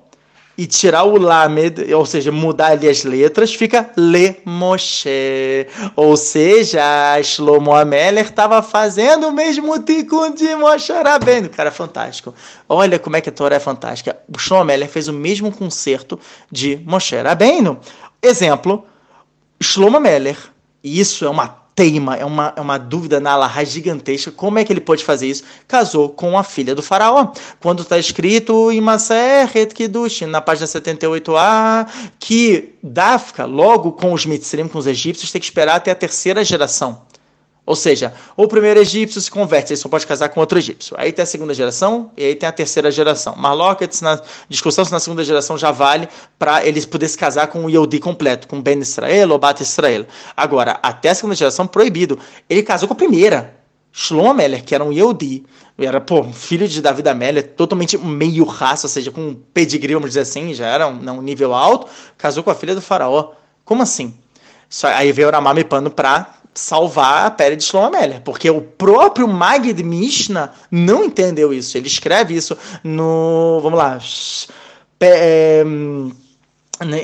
[0.61, 5.67] e tirar o Lamed, ou seja, mudar ali as letras, fica Le Moshe.
[5.97, 6.83] Ou seja,
[7.23, 11.49] Shlomo Ameller estava fazendo o mesmo tikkun de Moshe Rabbeinu.
[11.49, 12.35] Cara, fantástico.
[12.69, 14.19] Olha como é que a Torá é fantástica.
[14.29, 16.21] O Shlomo Ameller fez o mesmo concerto
[16.53, 17.81] de Moshe Rabbeinu.
[18.23, 18.85] Exemplo,
[19.63, 20.37] Shlomo Ameller.
[20.85, 24.31] Isso é uma teima, é uma, é uma dúvida na Alaha gigantesca.
[24.31, 25.45] Como é que ele pode fazer isso?
[25.67, 27.33] Casou com a filha do faraó.
[27.61, 29.75] Quando está escrito em Maseret
[30.27, 31.87] na página 78a,
[32.19, 36.45] que Dafka, logo com os Mitzrim, com os egípcios, tem que esperar até a terceira
[36.45, 37.03] geração.
[37.71, 40.97] Ou seja, o primeiro egípcio se converte, ele só pode casar com outro egípcio.
[40.99, 43.37] Aí tem a segunda geração e aí tem a terceira geração.
[43.37, 47.65] Marlockets, na discussão se na segunda geração já vale para eles poderem se casar com
[47.65, 50.05] o Yehudi completo, com Ben Israel ou Bat Israel.
[50.37, 52.19] Agora, até a segunda geração, proibido.
[52.49, 53.55] Ele casou com a primeira,
[53.93, 55.47] Shlomo Ameller, que era um Yehudi,
[55.79, 60.11] era, pô, filho de Davi Ameller, totalmente meio raça, ou seja, com um pedigree, vamos
[60.11, 61.87] dizer assim, já era um, um nível alto,
[62.19, 63.31] casou com a filha do faraó.
[63.65, 64.13] Como assim?
[64.69, 68.61] Só, aí veio o Ramame Pano para salvar a pele de Shlomo Amélia, porque o
[68.61, 71.77] próprio Magid Mishnah não entendeu isso.
[71.77, 73.99] Ele escreve isso no, vamos lá,
[75.01, 76.13] é, né,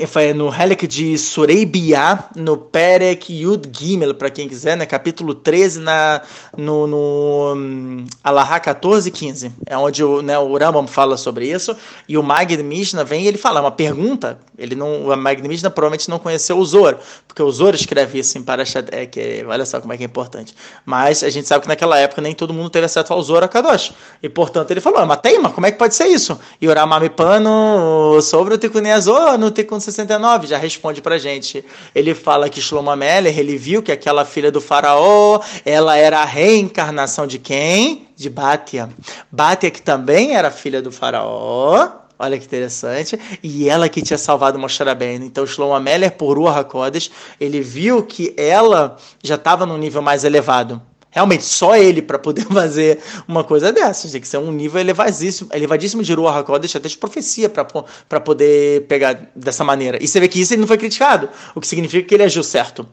[0.07, 5.79] foi no Helek de Sureibiá, no Perek Yud Gimel, para quem quiser, né, capítulo 13,
[5.81, 6.23] na,
[6.57, 11.47] no, no um, Alahá 14 e 15, é onde o, né, o Rambam fala sobre
[11.47, 11.77] isso,
[12.09, 15.47] e o Magid Mishnah vem e ele fala, é uma pergunta, ele não, o Magid
[15.47, 19.45] Mishnah provavelmente não conheceu o Zor, porque o Zor escreve isso em Parashat, é, que,
[19.47, 20.55] olha só como é que é importante,
[20.87, 23.47] mas a gente sabe que naquela época nem todo mundo teve acesso ao Zor a
[23.47, 26.39] Kadosh, e portanto ele falou, é uma teima, como é que pode ser isso?
[26.59, 31.63] E o sobre o Tikkun Azor, no Tikkun com 69 já responde pra gente.
[31.93, 36.25] Ele fala que Shlomo Ameller, ele viu que aquela filha do faraó, ela era a
[36.25, 38.07] reencarnação de quem?
[38.15, 38.89] De Bátia.
[39.31, 41.89] Bátia que também era filha do faraó.
[42.19, 43.19] Olha que interessante.
[43.43, 45.25] E ela que tinha salvado Moshe Rabbeinu.
[45.25, 50.23] Então, Shlomo Ameller, por Ruach HaKodesh, ele viu que ela já estava num nível mais
[50.23, 50.81] elevado.
[51.11, 54.11] Realmente, só ele para poder fazer uma coisa dessas.
[54.11, 58.85] Tem que ser um nível elevadíssimo, elevadíssimo de Ruach HaKodesh, até de profecia, para poder
[58.87, 59.97] pegar dessa maneira.
[60.01, 62.43] E você vê que isso ele não foi criticado, o que significa que ele agiu
[62.43, 62.87] certo.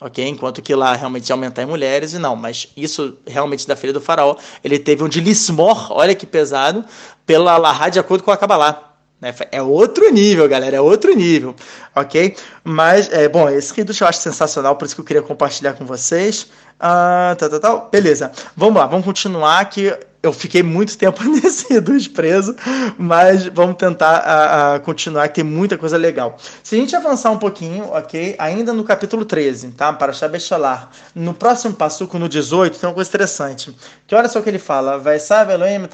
[0.00, 0.26] Ok?
[0.26, 2.36] Enquanto que lá realmente aumentar em mulheres e não.
[2.36, 6.84] Mas isso realmente da filha do faraó, ele teve um de Lismor, olha que pesado,
[7.24, 8.94] pela Lahá de acordo com a Kabbalah.
[9.20, 9.34] Né?
[9.50, 11.54] É outro nível, galera, é outro nível,
[11.94, 12.36] ok?
[12.62, 15.86] Mas, é, bom, esse Rindush eu acho sensacional, por isso que eu queria compartilhar com
[15.86, 16.48] vocês.
[16.78, 17.76] Ah, tá, tá, tá.
[17.90, 22.56] Beleza, vamos lá, vamos continuar que eu fiquei muito tempo nesse dos preso,
[22.96, 26.36] mas vamos tentar a, a, continuar, que tem muita coisa legal.
[26.62, 28.34] Se a gente avançar um pouquinho, ok?
[28.38, 29.92] Ainda no capítulo 13, tá?
[29.92, 30.88] Para Shabechalar.
[31.14, 33.76] No próximo passuco, no 18, tem uma coisa interessante.
[34.06, 34.98] Que olha só o que ele fala.
[34.98, 35.18] Vai
[35.52, 35.86] Elohim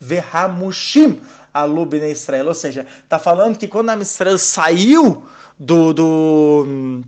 [0.00, 1.20] vehamushim
[1.52, 2.46] alubne Israel.
[2.46, 5.26] Ou seja, tá falando que quando a Israel saiu
[5.58, 5.92] do...
[5.92, 7.02] do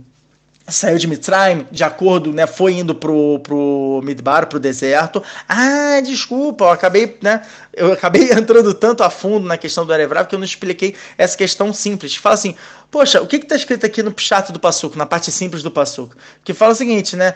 [0.67, 5.21] saiu de Mitzrayim, de acordo, né, foi indo pro, pro Midbar, pro deserto.
[5.47, 7.41] Ah, desculpa, eu acabei, né,
[7.73, 11.37] eu acabei entrando tanto a fundo na questão do Erevrava que eu não expliquei essa
[11.37, 12.15] questão simples.
[12.15, 12.55] Fala assim,
[12.93, 16.15] poxa, o que está escrito aqui no Pshat do Passuco, na parte simples do Passuco?
[16.43, 17.33] Que fala o seguinte, né?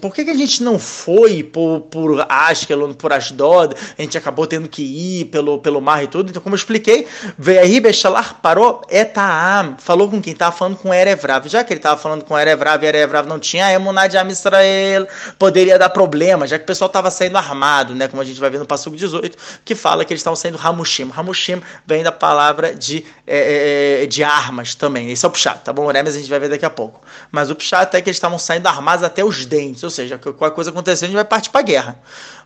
[0.00, 3.74] Por que, que a gente não foi por, por Ashkelon, por Ashdod?
[3.98, 6.30] A gente acabou tendo que ir pelo, pelo mar e tudo.
[6.30, 9.74] Então, como eu expliquei, Ve'ahi Beshalar parou Etaam.
[9.78, 10.32] Falou com quem?
[10.32, 11.48] Estava falando com Erevrav.
[11.48, 14.30] Já que ele estava falando com Erevrav e Erevrav não tinha a Emunah de Am
[14.30, 15.08] Israel,
[15.40, 18.06] poderia dar problema, já que o pessoal estava saindo armado, né?
[18.06, 21.10] Como a gente vai ver no Passuco 18, que fala que eles estavam saindo Hamushim.
[21.16, 23.04] Hamushim vem da palavra de...
[23.26, 25.10] É, é, de armas também.
[25.10, 25.86] Esse é o Pshat, tá bom?
[25.86, 27.00] O Remes a gente vai ver daqui a pouco.
[27.30, 30.54] Mas o Pshat é que eles estavam saindo armados até os dentes, ou seja, qualquer
[30.54, 31.98] coisa acontecer, a gente vai partir pra guerra.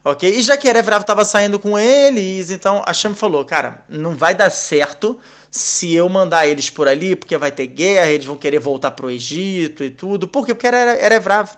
[0.03, 0.29] Ok?
[0.29, 4.35] E já que Erevrav estava saindo com eles, então a Shem falou: cara, não vai
[4.35, 8.61] dar certo se eu mandar eles por ali, porque vai ter guerra, eles vão querer
[8.61, 10.29] voltar pro Egito e tudo.
[10.29, 10.55] Por quê?
[10.55, 11.51] Porque era Erevrav.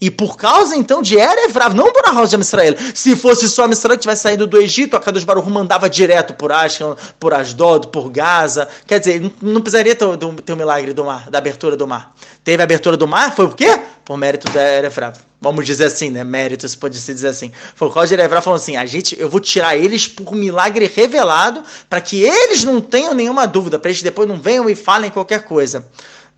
[0.00, 2.74] E por causa então de Erevrav, não por Arroz de Israel.
[2.94, 6.52] Se fosse só Israel que tivesse saído do Egito, a Kadosh Baruch mandava direto por
[6.52, 8.68] Ashkelon, por Asdod, por Gaza.
[8.86, 10.06] Quer dizer, não, precisaria ter,
[10.44, 12.14] ter o milagre do mar, da abertura do mar.
[12.44, 13.80] Teve a abertura do mar, foi por quê?
[14.04, 15.18] Por mérito da Erevrav.
[15.40, 16.24] Vamos dizer assim, né?
[16.24, 17.52] Mérito, se pode se dizer assim.
[17.74, 20.90] Foi o causa de Erevrav falou assim: a gente, eu vou tirar eles por milagre
[20.92, 25.10] revelado, para que eles não tenham nenhuma dúvida, para eles depois não venham e falem
[25.10, 25.86] qualquer coisa.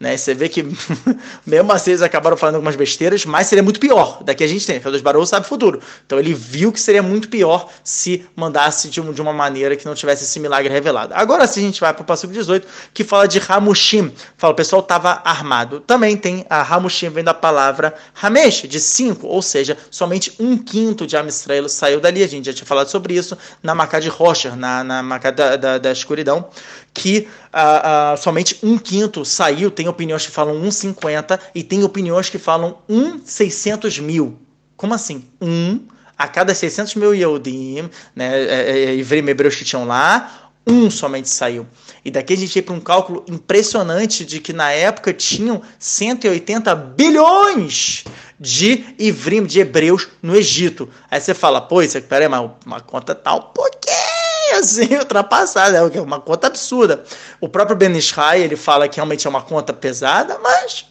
[0.01, 0.17] Né?
[0.17, 0.65] Você vê que,
[1.47, 4.23] mesmo assim, eles acabaram falando algumas besteiras, mas seria muito pior.
[4.25, 4.81] Daqui a gente tem.
[4.81, 5.79] Fedoros Barou sabe o futuro.
[6.07, 9.85] Então ele viu que seria muito pior se mandasse de, um, de uma maneira que
[9.85, 11.13] não tivesse esse milagre revelado.
[11.15, 14.11] Agora sim a gente vai para o passivo 18, que fala de Hamushim.
[14.39, 15.81] Fala, o pessoal estava armado.
[15.81, 21.07] Também tem a Hamushim, vem da palavra Hamesh, de cinco, ou seja, somente um quinto
[21.07, 22.25] de Amistraelo saiu dali.
[22.25, 25.57] A gente já tinha falado sobre isso na Macá de Rocher, na, na Macá da,
[25.57, 26.49] da, da escuridão,
[26.93, 29.71] que uh, uh, somente um quinto saiu.
[29.71, 34.39] Tem opiniões que falam 1,50 e tem opiniões que falam 1,600 mil.
[34.77, 35.25] Como assim?
[35.41, 35.81] Um
[36.21, 41.31] a cada 600 mil Yehudim, né, é, é, Ivrim hebreus que tinham lá, um somente
[41.31, 41.67] saiu.
[42.05, 46.75] E daqui a gente ia para um cálculo impressionante de que na época tinham 180
[46.75, 48.05] bilhões
[48.39, 50.91] de Ivrim, de hebreus no Egito.
[51.11, 54.20] Aí você fala, pô, isso aqui, peraí, mas uma conta tá um pouquinho
[54.53, 57.05] assim, ultrapassada, é uma conta absurda.
[57.41, 60.91] O próprio Ben Ishai, ele fala que realmente é uma conta pesada, mas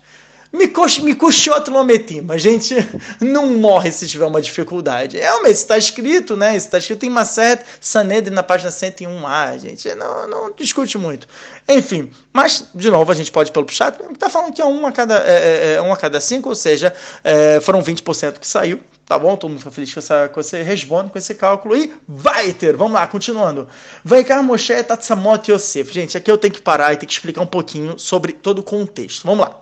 [0.52, 0.66] me,
[1.04, 2.76] me custou A gente
[3.22, 5.18] não morre se tiver uma dificuldade.
[5.18, 6.56] Realmente, está escrito, né?
[6.56, 9.94] Está escrito em Maset Saned na página 101a, gente.
[9.94, 11.28] Não, não discute muito.
[11.68, 13.96] Enfim, mas, de novo, a gente pode pelo chat.
[14.12, 16.56] Está falando que é um a cada, é, é, é, um a cada cinco, ou
[16.56, 16.94] seja,
[17.24, 18.82] é, foram 20% que saiu.
[19.10, 19.36] Tá bom?
[19.36, 21.76] Todo mundo fica feliz com, essa, com esse responde, com esse cálculo.
[21.76, 23.68] E vai ter, vamos lá, continuando.
[24.06, 25.92] Vai cá, Moshe Tatsamot Yosef.
[25.92, 28.64] Gente, aqui eu tenho que parar e ter que explicar um pouquinho sobre todo o
[28.64, 29.26] contexto.
[29.26, 29.60] Vamos lá.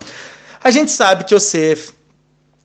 [0.61, 1.93] A gente sabe que Yosef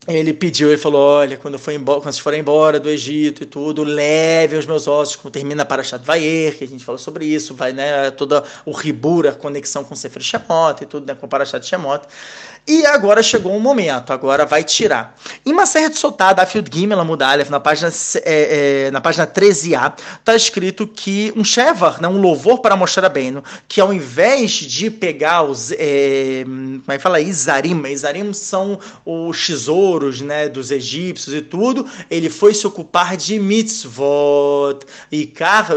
[0.08, 3.46] ele pediu, ele falou: olha, quando, for embora, quando vocês forem embora do Egito e
[3.46, 7.54] tudo, leve os meus ossos, como termina para Vayer, que a gente falou sobre isso,
[7.54, 11.28] vai, né, toda o ribur, a conexão com o Sefer Shemot e tudo, né, com
[11.28, 12.04] Parashat Shemot.
[12.66, 15.16] E agora chegou um momento, agora vai tirar.
[15.44, 17.90] Em de soltada, a Field Gimel Mudalef, na página,
[18.24, 23.00] é, é, na página 13a, está escrito que um Shevar, né, um louvor para Moshe
[23.00, 28.78] Rabbeinu, que ao invés de pegar os, é, como é que fala, Isarim, Isarim são
[29.04, 35.68] os tesouros, né, dos egípcios e tudo, ele foi se ocupar de mitzvot, e kar,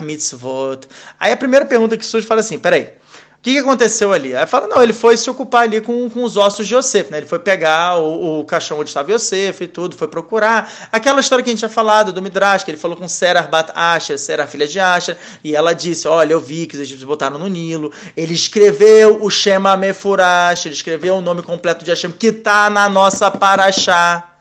[0.00, 0.86] mitzvot.
[1.18, 2.98] Aí a primeira pergunta que surge fala assim, peraí,
[3.38, 4.34] o que, que, aconteceu ali?
[4.34, 7.18] Aí fala, não, ele foi se ocupar ali com, com os ossos de Yosef, né?
[7.18, 10.88] Ele foi pegar o, o caixão onde estava Yosef e tudo, foi procurar.
[10.90, 13.70] Aquela história que a gente tinha falado do Midrash, que ele falou com Serah Bat
[13.76, 17.38] Asher, Serah filha de Asher, e ela disse, olha, eu vi que os egípcios botaram
[17.38, 17.92] no Nilo.
[18.16, 22.88] Ele escreveu o Shema Mefurash, ele escreveu o nome completo de Hashem, que está na
[22.88, 24.37] nossa Paraxá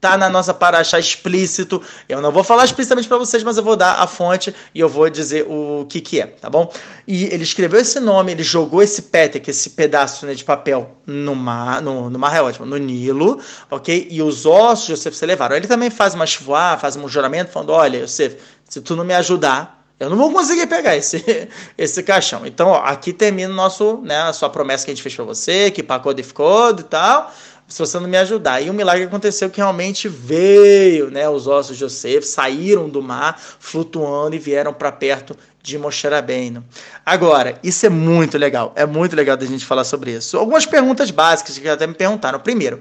[0.00, 1.82] tá na nossa paraxá explícito.
[2.08, 4.88] Eu não vou falar explicitamente para vocês, mas eu vou dar a fonte e eu
[4.88, 6.72] vou dizer o que que é, tá bom?
[7.06, 11.34] E ele escreveu esse nome, ele jogou esse petek, esse pedaço né, de papel no
[11.34, 13.40] mar, no, no mar é ótimo, no Nilo,
[13.70, 14.08] ok?
[14.10, 15.54] E os ossos de Yosef se levaram.
[15.54, 18.38] Ele também faz uma shvuá, faz um juramento falando, olha, Yosef,
[18.68, 21.22] se tu não me ajudar, eu não vou conseguir pegar esse,
[21.76, 22.46] esse caixão.
[22.46, 25.70] Então, ó, aqui termina nosso, né, a sua promessa que a gente fez para você,
[25.70, 27.30] que pacou de ficou e tal
[27.70, 28.60] se você não me ajudar.
[28.60, 31.28] E um milagre aconteceu que realmente veio, né?
[31.28, 36.64] Os ossos de José saíram do mar, flutuando e vieram para perto de Moshe Rabbeinu.
[37.06, 38.72] Agora, isso é muito legal.
[38.74, 40.36] É muito legal da gente falar sobre isso.
[40.36, 42.40] Algumas perguntas básicas que até me perguntaram.
[42.40, 42.80] Primeiro,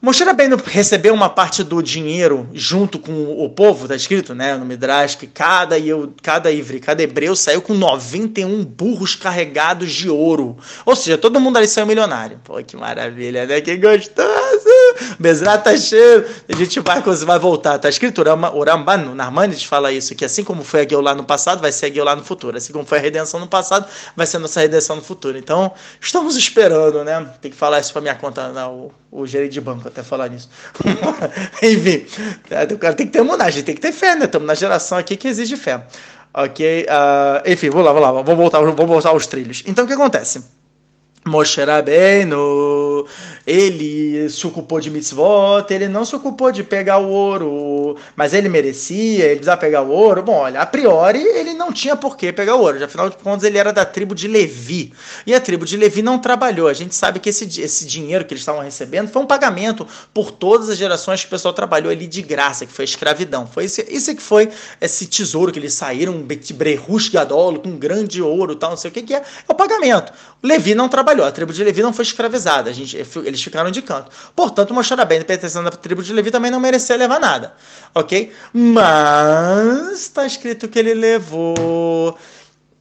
[0.00, 4.64] Moshe Rabbeinu recebeu uma parte do dinheiro junto com o povo, está escrito né, no
[4.64, 5.74] Midrash, que cada,
[6.22, 10.56] cada ivre, cada hebreu saiu com 91 burros carregados de ouro.
[10.86, 12.40] Ou seja, todo mundo ali saiu milionário.
[12.44, 13.60] Pô, que maravilha, né?
[13.60, 14.57] Que gostoso!
[15.18, 16.26] Bezerra tá cheio.
[16.48, 17.78] A gente vai, vai voltar.
[17.78, 21.24] Tá escrito, o Ramban, o Narmanides fala isso, que assim como foi a Geulah no
[21.24, 22.56] passado, vai ser a Geulah no futuro.
[22.56, 23.86] Assim como foi a redenção no passado,
[24.16, 25.38] vai ser a nossa redenção no futuro.
[25.38, 27.26] Então, estamos esperando, né?
[27.40, 30.28] Tem que falar isso pra minha conta, não, o, o gerente de banco até falar
[30.28, 30.48] nisso.
[31.62, 32.06] Enfim,
[32.50, 34.24] é, o cara tem que ter monagem, tem que ter fé, né?
[34.24, 35.82] Estamos na geração aqui que exige fé.
[36.32, 36.86] Ok?
[36.88, 39.64] Uh, enfim, vou lá, vou lá, vou voltar, vou voltar aos trilhos.
[39.66, 40.44] Então, o que acontece?
[41.26, 42.87] Moshe Rabbeinu
[43.46, 48.48] ele se ocupou de mitzvot, ele não se ocupou de pegar o ouro, mas ele
[48.48, 50.22] merecia, ele precisava pegar o ouro.
[50.22, 53.44] Bom, olha, a priori ele não tinha por que pegar o ouro, afinal de contas
[53.44, 54.92] ele era da tribo de Levi.
[55.26, 56.68] E a tribo de Levi não trabalhou.
[56.68, 60.30] A gente sabe que esse, esse dinheiro que eles estavam recebendo foi um pagamento por
[60.30, 63.46] todas as gerações que o pessoal trabalhou ali de graça, que foi a escravidão.
[63.46, 68.22] Foi esse, esse que foi esse tesouro que eles saíram, um Betibrehush Gadolo, com grande
[68.22, 69.22] ouro tal, não sei o que, que é, é
[69.52, 70.12] o pagamento.
[70.42, 73.82] Levi não trabalhou, a tribo de Levi não foi escravizada, a gente, eles ficaram de
[73.82, 74.10] canto.
[74.34, 77.54] Portanto, Moshe bem pertencendo à tribo de Levi, também não merecia levar nada,
[77.94, 78.32] ok?
[78.52, 82.18] Mas está escrito que ele levou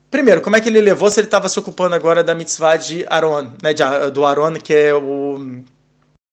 [0.10, 3.05] Primeiro, como é que ele levou se ele estava se ocupando agora da mitzvah de
[3.10, 3.84] Aaron, né, de,
[4.14, 5.64] do Aaron, que é o,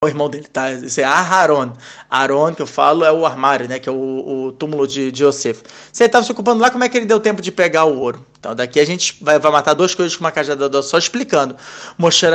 [0.05, 0.73] o irmão dele, tá?
[0.73, 1.73] Esse é Aharon.
[2.09, 3.79] Aaron, que eu falo, é o armário, né?
[3.79, 5.63] Que é o, o túmulo de, de Yosef.
[5.93, 7.99] Se ele estava se ocupando lá, como é que ele deu tempo de pegar o
[7.99, 8.25] ouro?
[8.39, 11.57] Então, daqui a gente vai, vai matar duas coisas com uma cajada só explicando.
[11.97, 12.27] Moshe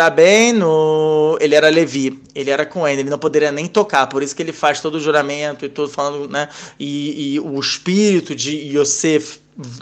[0.55, 4.35] no ele era Levi, ele era com ele, ele não poderia nem tocar, por isso
[4.35, 6.49] que ele faz todo o juramento e tudo falando, né?
[6.79, 9.39] E, e o espírito de Yosef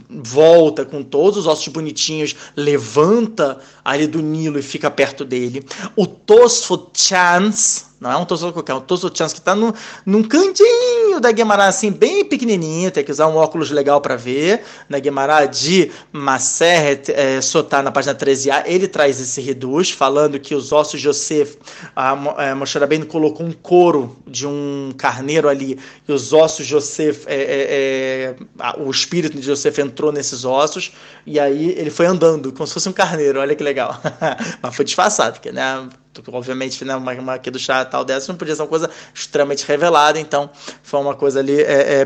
[0.09, 5.65] volta com todos os ossos bonitinhos, levanta ali do Nilo e fica perto dele.
[5.95, 10.24] O Tosfot Chance, não é um Tosfot qualquer, é um Tosfot Chance que está num
[10.24, 14.62] cantinho da Guemará, assim, bem pequenininho, tem que usar um óculos legal para ver.
[14.88, 20.54] Na Guemará de Maseret é, Sotá, na página 13a, ele traz esse reduz, falando que
[20.54, 21.58] os ossos de Yosef,
[21.95, 26.76] a, a é, Rabbeinu colocou um couro de um carneiro ali, e os ossos de
[26.76, 30.91] Yosef, é, é, é o espírito de Yosef entrou nesses ossos,
[31.26, 34.00] e aí ele foi andando, como se fosse um carneiro, olha que legal.
[34.62, 35.88] Mas foi disfarçado, porque, né?
[36.32, 40.20] Obviamente, né, uma, aqui do chá tal dessa não podia ser uma coisa extremamente revelada,
[40.20, 40.49] então
[40.84, 42.05] foi uma coisa ali é, é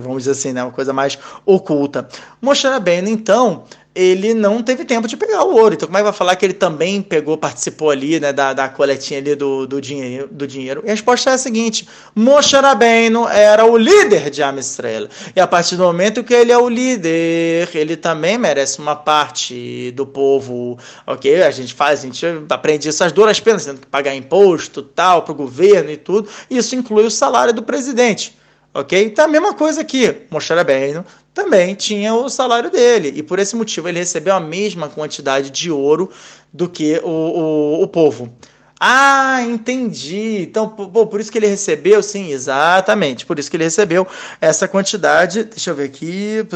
[0.00, 2.08] vamos dizer assim, né, uma coisa mais oculta.
[2.40, 3.64] Moshe Rabbeinu, então,
[3.98, 5.74] ele não teve tempo de pegar o ouro.
[5.74, 8.68] Então, como é que vai falar que ele também pegou, participou ali, né, da, da
[8.68, 10.82] coletinha ali do, do, dinheiro, do dinheiro?
[10.84, 15.08] E a resposta é a seguinte: Moshe Rabbeinu era o líder de Amistrela.
[15.34, 19.90] E a partir do momento que ele é o líder, ele também merece uma parte
[19.96, 21.42] do povo, ok?
[21.42, 25.32] A gente faz, a gente aprende essas duras penas, tendo que pagar imposto, tal, para
[25.32, 26.28] o governo e tudo.
[26.48, 28.37] Isso inclui o salário do presidente.
[28.78, 29.02] Ok?
[29.02, 30.22] Então a mesma coisa aqui.
[30.30, 31.04] Moshe Rabbeinu
[31.34, 33.12] também tinha o salário dele.
[33.16, 36.10] E por esse motivo ele recebeu a mesma quantidade de ouro
[36.52, 38.32] do que o, o, o povo.
[38.78, 40.42] Ah, entendi.
[40.42, 43.26] Então, por isso que ele recebeu, sim, exatamente.
[43.26, 44.06] Por isso que ele recebeu
[44.40, 45.42] essa quantidade.
[45.42, 46.46] Deixa eu ver aqui.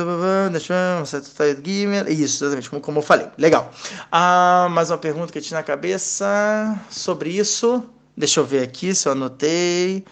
[0.52, 2.08] Deixa eu ver.
[2.08, 3.26] Isso, exatamente, como, como eu falei.
[3.36, 3.72] Legal.
[4.12, 7.82] Ah, mais uma pergunta que eu tinha na cabeça sobre isso.
[8.16, 10.04] Deixa eu ver aqui se eu anotei.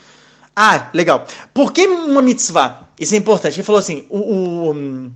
[0.55, 1.26] Ah, legal.
[1.55, 2.88] Por que uma mitzvah?
[2.98, 3.57] Isso é importante.
[3.57, 4.18] Ele falou assim: o,
[4.70, 5.11] o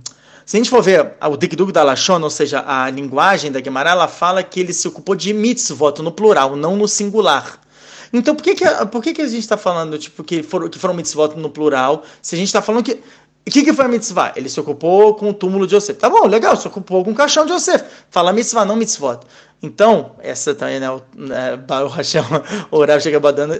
[0.45, 3.89] se a gente for ver o Dikduk da Lashon, ou seja, a linguagem da Gemara,
[3.89, 7.59] ela fala que ele se ocupou de mitzvot no plural, não no singular.
[8.13, 10.77] Então, por que, que, por que, que a gente está falando tipo, que, foram, que
[10.77, 13.01] foram mitzvot no plural, se a gente está falando que.
[13.47, 14.33] O que, que foi a mitzvah?
[14.35, 15.99] Ele se ocupou com o túmulo de Yosef.
[15.99, 17.83] Tá bom, legal, se ocupou com o caixão de Yosef.
[18.09, 19.19] Fala mitzvah, não mitzvot.
[19.61, 21.01] Então, essa também, né, o,
[21.33, 22.21] é, Baruch Hashem,
[22.69, 23.01] o Rav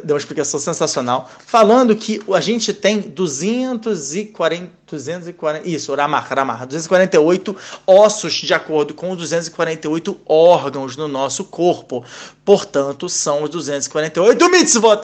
[0.04, 7.56] deu uma explicação sensacional, falando que a gente tem 240, 240 isso, Ramar, Ramar, 248
[7.88, 12.04] ossos de acordo com os 248 órgãos no nosso corpo.
[12.44, 15.02] Portanto, são os 248 mitzvot,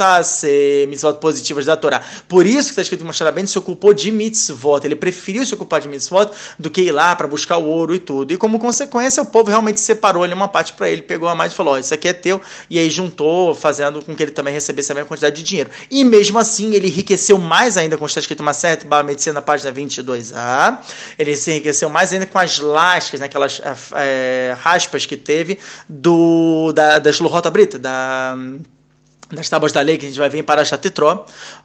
[0.87, 2.03] mitzvot positivas da Torá.
[2.27, 4.85] Por isso que está escrito em Moshe Rabbeinu se ocupou de mitzvot.
[4.85, 6.29] Ele preferiu se ocupar de mitzvot
[6.59, 8.31] do que ir lá para buscar o ouro e tudo.
[8.31, 11.53] E como consequência, o povo realmente separou ali uma parte para ele, pegou a mais
[11.53, 14.51] e falou: oh, Isso aqui é teu, e aí juntou, fazendo com que ele também
[14.51, 15.69] recebesse a mesma quantidade de dinheiro.
[15.91, 19.71] E mesmo assim, ele enriqueceu mais ainda, como está escrito uma certa medicina na página
[19.71, 20.79] 22a,
[21.19, 23.61] ele se enriqueceu mais ainda com as lascas, né, aquelas
[23.95, 27.11] é, raspas que teve do, da, da
[27.51, 28.35] Brita, da
[29.31, 30.93] das tábuas da lei que a gente vai ver em Parashat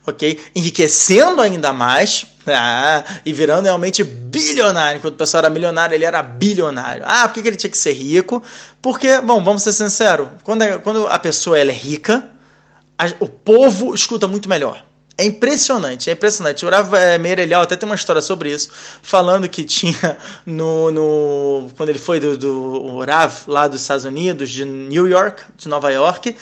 [0.06, 0.40] ok?
[0.54, 2.24] Enriquecendo ainda mais,
[2.54, 4.98] ah, e virando realmente bilionário.
[4.98, 7.02] Enquanto o pessoal era milionário, ele era bilionário.
[7.06, 8.42] Ah, por que, ele tinha que ser rico?
[8.80, 12.28] Porque, bom, vamos ser sinceros, quando, é, quando a pessoa ela é rica,
[12.98, 14.84] a, o povo escuta muito melhor.
[15.18, 16.66] É impressionante, é impressionante.
[16.66, 18.70] O Rav é, Meirelial até tem uma história sobre isso,
[19.00, 20.90] falando que tinha no.
[20.90, 25.68] no quando ele foi do, do Rav lá dos Estados Unidos, de New York, de
[25.68, 26.36] Nova York,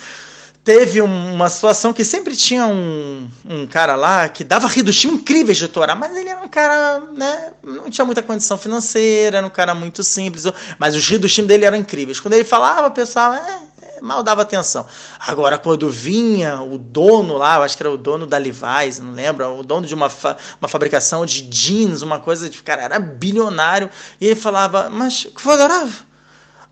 [0.65, 5.69] teve uma situação que sempre tinha um, um cara lá que dava ridos incríveis de
[5.69, 9.75] Torá, mas ele era um cara, né, não tinha muita condição financeira, era um cara
[9.75, 10.45] muito simples,
[10.79, 12.19] mas os ridos dele eram incríveis.
[12.19, 14.87] Quando ele falava, o pessoal é, é, mal dava atenção.
[15.21, 19.13] Agora, quando vinha o dono lá, eu acho que era o dono da Levi's, não
[19.13, 22.99] lembro, o dono de uma, fa uma fabricação de jeans, uma coisa de, cara, era
[22.99, 25.93] bilionário, e ele falava, mas, Kvodarav,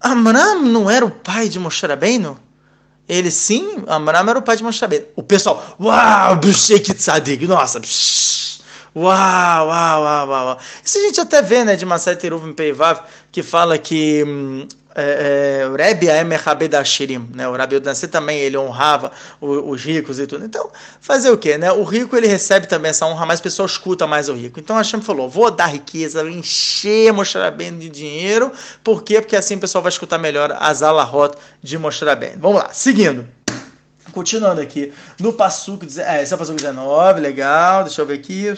[0.02, 2.38] Amram não era o pai de Moshe Rabbeinu?
[3.12, 4.82] Ele sim, Amram era o pai de Moshe.
[5.14, 8.62] O pessoal, uau, Sheikh Tzadik, nossa, psh,
[8.96, 10.58] uau, uau, uau, uau.
[10.82, 13.00] Isso a gente até vê, né, de Masai Teruvim Peivav,
[13.30, 14.66] que fala que hum,
[15.70, 17.48] o Rebbe é da Shirim, né?
[17.48, 20.44] O Rabi Udansi também ele honrava os, os, ricos e tudo.
[20.44, 20.70] Então,
[21.00, 21.72] fazer o quê, né?
[21.72, 24.60] O rico ele recebe também essa honra, mas o pessoal escuta mais o rico.
[24.60, 28.52] Então Hashem falou: vou dar riqueza, encher mostrar bem de dinheiro.
[28.84, 29.20] Por quê?
[29.20, 32.36] Porque assim o pessoal vai escutar melhor as alahot de mostrar bem.
[32.36, 33.26] Vamos lá, seguindo.
[34.12, 38.52] Continuando aqui, no Passuco, é, esse é o Passuco 19, legal, deixa eu ver aqui.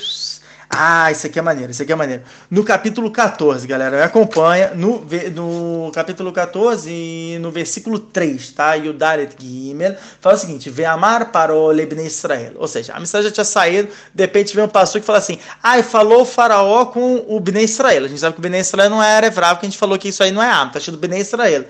[0.69, 2.23] Ah, isso aqui é maneiro, isso aqui é maneiro.
[2.51, 4.73] No capítulo 14, galera, acompanha.
[4.75, 8.77] No, no capítulo 14 e no versículo 3, tá?
[8.77, 12.53] E o Daret Gimel fala o seguinte: Vê amar para o Lebne Israel.
[12.57, 15.39] Ou seja, a mensagem já tinha saído, de repente vem um pastor que fala assim:
[15.62, 18.05] ah, falou o faraó com o Bnei Israel.
[18.05, 20.09] A gente sabe que o Bnei Israel não é Erevravo, que a gente falou que
[20.09, 21.65] isso aí não é Am, tá achando Bnei Israel.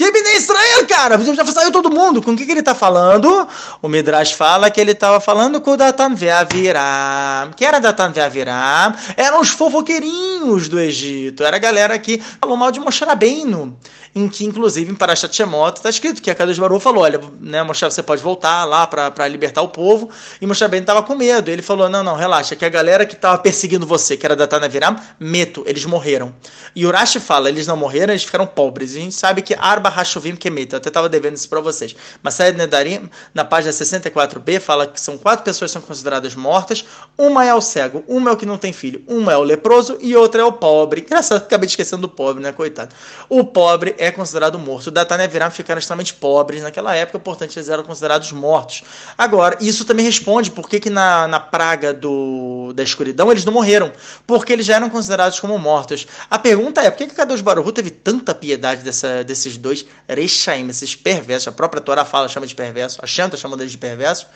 [0.00, 1.18] Que Bnei Israel, cara?
[1.18, 2.22] Já saiu todo mundo.
[2.22, 3.46] Com o que, que ele está falando?
[3.82, 7.50] O Midrash fala que ele estava falando com o Datan Veaviram.
[7.54, 8.94] Que era Datan Veaviram?
[9.14, 11.44] Eram os fofoqueirinhos do Egito.
[11.44, 13.76] Era a galera que falou mal de Moshe Rabbeinu
[14.14, 17.62] em que, inclusive, em Parashat Shemot está escrito que a Kadosh Baruch falou, olha, né,
[17.62, 21.50] Moshe, você pode voltar lá para libertar o povo, e Moshe Ben estava com medo,
[21.50, 24.46] ele falou, não, não, relaxa, que a galera que estava perseguindo você, que era da
[24.46, 26.34] Tanaviram, meto, eles morreram.
[26.74, 29.88] E Urashi fala, eles não morreram, eles ficaram pobres, e a gente sabe que Arba
[29.88, 34.60] Hashovim Kemet, eu até estava devendo isso para vocês, mas Saed Nedarim, na página 64b,
[34.60, 36.84] fala que são quatro pessoas que são consideradas mortas,
[37.16, 39.98] uma é o cego, uma é o que não tem filho, uma é o leproso
[40.00, 41.02] e outra é o pobre.
[41.02, 42.94] Engraçado, acabei esquecendo do pobre, né, coitado.
[43.28, 44.90] O pobre é considerado morto.
[44.90, 48.82] Datan e Aviram ficaram extremamente pobres naquela época, portanto eles eram considerados mortos.
[49.16, 53.52] Agora, isso também responde por que, que na, na praga do, da escuridão eles não
[53.52, 53.92] morreram,
[54.26, 56.06] porque eles já eram considerados como mortos.
[56.30, 60.68] A pergunta é, por que, que Kadosh Baruch teve tanta piedade dessa, desses dois Rechaim,
[60.70, 61.48] esses perversos?
[61.48, 64.26] A própria Torá fala, chama de perverso, a Shanta chama deles de perverso,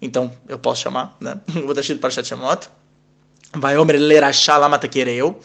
[0.00, 1.38] então eu posso chamar, né?
[1.62, 2.68] Vou deixar para Shemot.
[3.52, 5.40] Vai Omer Lerachá Lamata eu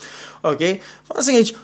[0.51, 0.79] ok?
[1.03, 1.55] Fala o seguinte,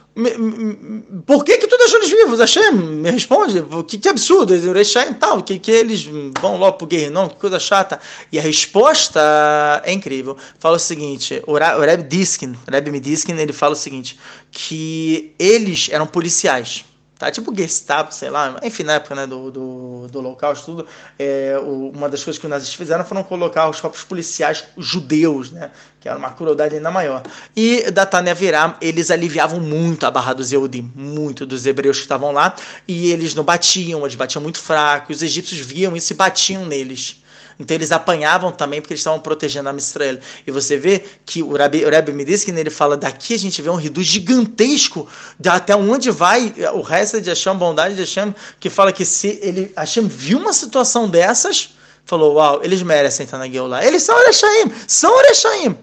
[1.26, 2.74] por que que tu deixou eles vivos, Hashem?
[2.74, 6.04] Me responde, que, que absurdo, Hashem tal, que, que eles
[6.40, 8.00] vão logo pro não que coisa chata.
[8.32, 10.36] E a resposta é incrível.
[10.60, 14.20] Fala o seguinte, o Reb Diskin, Reb Midiskin, ele fala o seguinte,
[14.52, 16.84] que eles eram policiais,
[17.22, 17.30] tá?
[17.30, 20.88] Tipo Gestapo, sei lá, enfim, na época né, do, do, do local, tudo,
[21.20, 25.52] é, o, uma das coisas que os nazistas fizeram foram colocar os próprios policiais judeus,
[25.52, 25.70] né?
[26.00, 27.22] Que era uma crueldade ainda maior.
[27.56, 32.04] E da Tânia Viram, eles aliviavam muito a barra dos Eudim, muito dos hebreus que
[32.04, 32.56] estavam lá,
[32.88, 37.22] e eles não batiam, eles batiam muito fraco, os egípcios viam isso e batiam neles.
[37.60, 40.20] Então eles apanhavam também porque eles estavam protegendo a Israel.
[40.46, 43.62] E você vê que o Rebbe, o me disse que ele fala daqui a gente
[43.62, 45.08] vê um reduz gigantesco
[45.46, 49.72] até onde vai o resto de Hashem, bondade de Hashem, que fala que se ele
[49.76, 51.76] Hashem viu uma situação dessas,
[52.06, 53.86] falou, uau, eles merecem estar na Geulah.
[53.86, 55.78] Eles são Oreshaim, são Oreshaim,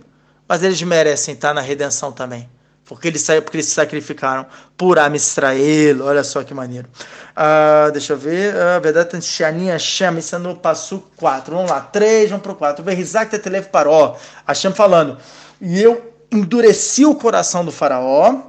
[0.49, 2.49] mas eles merecem estar na redenção também
[2.89, 6.03] porque eles, porque eles se sacrificaram por Amistrael.
[6.03, 6.89] Olha só que maneiro.
[7.36, 8.55] Uh, deixa eu ver.
[8.55, 10.20] Uh, verdade, Shaninha chama.
[10.20, 11.55] Isso é no passo 4.
[11.55, 11.82] Vamos lá.
[11.82, 12.82] 3, vamos para o 4.
[12.82, 14.16] Verizak Tetelev Paró.
[14.47, 15.18] Hashem falando.
[15.61, 18.47] E eu endureci o coração do faraó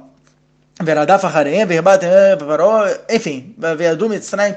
[3.10, 3.54] enfim,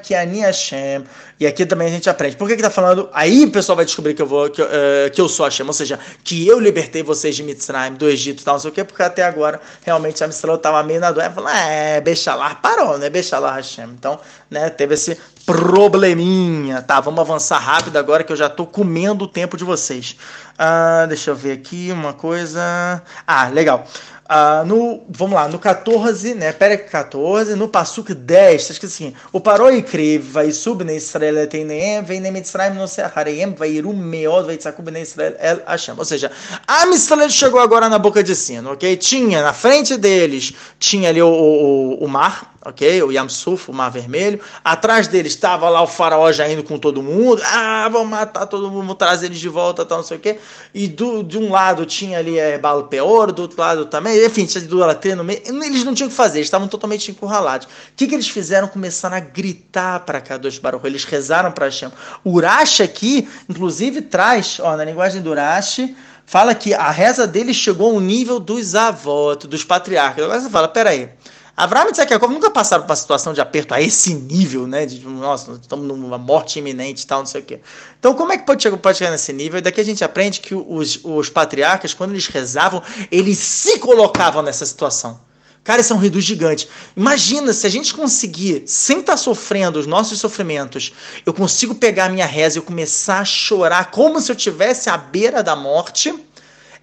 [0.02, 1.04] que Hashem.
[1.38, 2.38] E aqui também a gente aprende.
[2.38, 3.10] Por que que tá falando?
[3.12, 5.68] Aí o pessoal vai descobrir que eu vou que eu, uh, que eu sou Hashem,
[5.68, 8.74] ou seja, que eu libertei vocês de Mitzrayim, do Egito e tal, não sei o
[8.74, 12.98] quê, porque até agora realmente a Mitzrayim estava meio na doença, falou, é, Bechalar parou,
[12.98, 13.10] né?
[13.10, 13.90] Bechalar Hashem.
[13.90, 14.18] Então,
[14.50, 16.82] né, teve esse probleminha.
[16.82, 20.16] Tá, vamos avançar rápido agora que eu já tô comendo o tempo de vocês.
[20.54, 23.02] Uh, deixa eu ver aqui uma coisa.
[23.28, 23.86] Ah, legal.
[24.28, 26.54] Ah, no, vamos lá, no 14, né?
[26.54, 30.96] Perek 14, no Passuk 10, está escrito assim: O parou e creve, vai sub ne
[30.96, 35.36] Israel tem nem vem ne Mitzrayim no Sehareim, vai irum meod, vai tzakub ne Israel
[35.40, 35.96] el Hashem.
[35.98, 36.32] Ou seja,
[36.66, 38.96] a Israel chegou agora na boca de sino, ok?
[38.96, 43.04] Tinha na frente deles, tinha ali o, o, o mar, ok?
[43.04, 44.40] O Yamsuf, o Mar Vermelho.
[44.64, 47.42] Atrás deles estava lá o faraó já indo com todo mundo.
[47.46, 50.40] Ah, vamos matar todo mundo, vamos trazer eles de volta, tal, não sei o quê.
[50.74, 54.26] E do, de um lado tinha ali é, Balo Peor, do outro lado também.
[54.26, 55.42] Enfim, tinha idolatria no meio.
[55.46, 57.68] Eles não tinham o que fazer, eles estavam totalmente encurralados.
[57.68, 58.68] O que, que eles fizeram?
[58.68, 60.86] Começaram a gritar para Kadosh Baruch.
[60.86, 61.92] Eles rezaram para Hashem.
[62.26, 65.96] Urashi aqui, inclusive, traz, ó, na linguagem do Urashi,
[66.26, 70.24] fala que a reza deles chegou ao nível dos avós, dos patriarcas.
[70.24, 71.10] Agora você fala, peraí.
[71.56, 74.88] Avraham e Jacob nunca passaram por uma situação de aperto a esse nível, né?
[74.88, 77.60] De, nossa, estamos numa morte iminente e tal, não sei o quê.
[78.00, 79.60] Então, como é que pode chegar, pode chegar nesse nível?
[79.60, 82.82] E daqui a gente aprende que os, os patriarcas, quando eles rezavam,
[83.12, 85.22] eles se colocavam nessa situação.
[85.64, 86.68] Cara, esse é um reduz gigante.
[86.98, 90.92] Imagina se a gente conseguir, sem estar tá sofrendo os nossos sofrimentos,
[91.24, 94.90] eu consigo pegar a minha reza e eu começar a chorar como se eu tivesse
[94.90, 96.14] à beira da morte.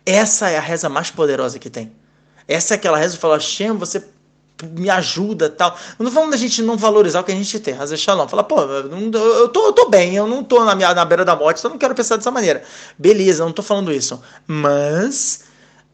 [0.07, 1.91] Essa é a reza mais poderosa que tem.
[2.47, 4.03] Essa é aquela reza que fala, Hashem, você
[4.67, 5.77] me ajuda tal.
[5.99, 7.75] Não tô falando da gente não valorizar o que a gente tem.
[7.75, 8.29] Razer Shalom.
[8.29, 11.37] Fala, pô, eu tô, eu tô bem, eu não tô na, minha, na beira da
[11.37, 12.63] morte, eu não quero pensar dessa maneira.
[12.99, 14.21] Beleza, eu não tô falando isso.
[14.47, 15.45] Mas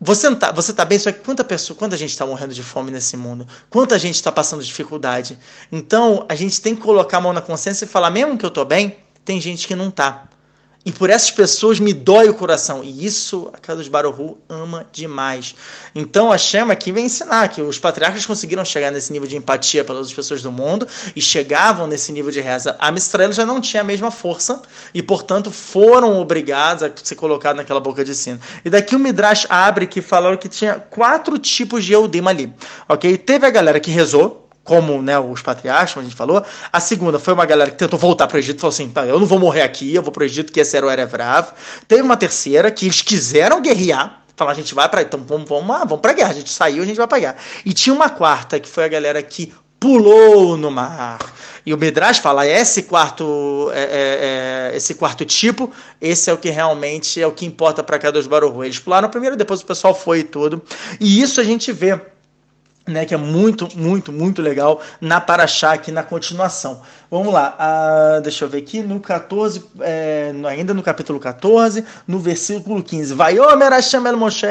[0.01, 2.91] você tá, você tá bem, só que quanta pessoa, quanta gente está morrendo de fome
[2.91, 3.47] nesse mundo?
[3.71, 5.39] Quanta gente está passando dificuldade?
[5.73, 8.51] Então, a gente tem que colocar a mão na consciência e falar, mesmo que eu
[8.51, 10.29] tô bem, tem gente que não tá.
[10.87, 12.85] E por essas pessoas me dói o coração.
[12.85, 15.57] E isso a Kadosh Baruhu ama demais.
[15.93, 19.83] Então a Shema aqui vem ensinar que os patriarcas conseguiram chegar nesse nível de empatia
[19.83, 22.77] pelas pessoas do mundo e chegavam nesse nível de reza.
[22.79, 24.63] A Mistrael já não tinha a mesma força
[24.95, 28.39] e, portanto, foram obrigados a ser colocados naquela boca de sino.
[28.65, 32.55] E daqui o Midrash abre que falaram que tinha quatro tipos de Eudim ali.
[32.89, 33.19] Ok?
[33.19, 36.45] Teve a galera que rezou, como né, os patriarcas, como a gente falou.
[36.71, 39.07] A segunda foi uma galera que tentou voltar para o Egito e falou assim: tá,
[39.07, 41.49] eu não vou morrer aqui, eu vou para o Egito, que esse era o Erevrav.
[41.89, 44.23] Teve uma terceira que eles quiseram guerrear.
[44.37, 46.33] Falar, a gente vai para então vamos, vamos, vamos para guerra.
[46.33, 47.37] A gente saiu, a gente vai guerra.
[47.65, 51.19] E tinha uma quarta, que foi a galera que pulou no mar.
[51.65, 56.39] E o Midrash fala, esse quarto, é, é, é, esse quarto tipo, esse é o
[56.39, 58.65] que realmente é o que importa para cada dos Baruch.
[58.65, 60.63] Eles pularam primeiro, depois o pessoal foi e tudo.
[61.01, 62.01] E isso a gente vê
[62.87, 66.83] né, que é muito, muito, muito legal na Paraxá aqui na continuação.
[67.11, 72.19] Vamos lá, uh, deixa eu ver aqui no 14, é, ainda no capítulo 14, no
[72.19, 73.15] versículo 15.
[73.15, 74.47] Vai, Omer Hashem el Moshe,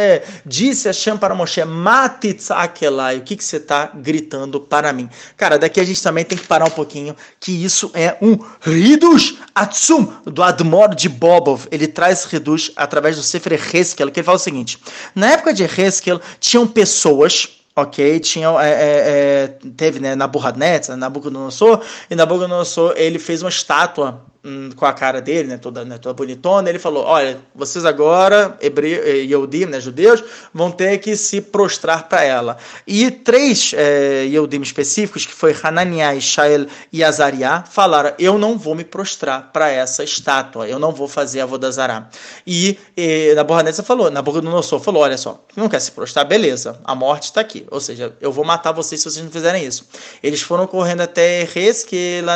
[0.45, 5.09] disse Hashem para Moshe, matitzakelai, o que, que você está gritando para mim?
[5.35, 9.37] Cara, daqui a gente também tem que parar um pouquinho, que isso é um Ridus
[9.53, 11.67] Atsum, do Admor de Bobov.
[11.71, 14.79] Ele traz Ridus através do Sefer Heskel, que ele fala o seguinte,
[15.13, 18.19] na época de Heskel, tinham pessoas ok?
[18.19, 24.69] Tinha, é, é, é teve né, Nabucodonosor, Nabucodonosor, e Nabucodonosor ele fez uma estátua Hum,
[24.75, 29.01] com a cara dele, né, toda, né, toda bonitona, ele falou: Olha, vocês agora, hebreu,
[29.03, 30.23] eh, né, judeus,
[30.53, 32.55] vão ter que se prostrar para ela.
[32.85, 34.25] E três é,
[34.61, 40.03] específicos, que foi Hananiah, Ishael e Azariah, falaram: Eu não vou me prostrar para essa
[40.03, 42.07] estátua, eu não vou fazer a Vodazará.
[42.45, 47.23] E, e Nabucodonosor falou: Nabucodonosor falou: Olha só, não quer se prostrar, beleza, a morte
[47.23, 47.65] está aqui.
[47.71, 49.87] Ou seja, eu vou matar vocês se vocês não fizerem isso.
[50.21, 51.47] Eles foram correndo até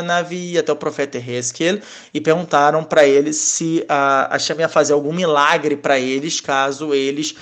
[0.03, 1.80] Navi, até o profeta Hezkel
[2.14, 6.93] e perguntaram para eles se a, a Hashem ia fazer algum milagre para eles caso
[6.93, 7.36] eles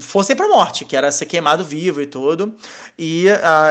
[0.00, 2.54] fossem para a morte, que era ser queimado vivo e tudo.
[2.98, 3.70] E a,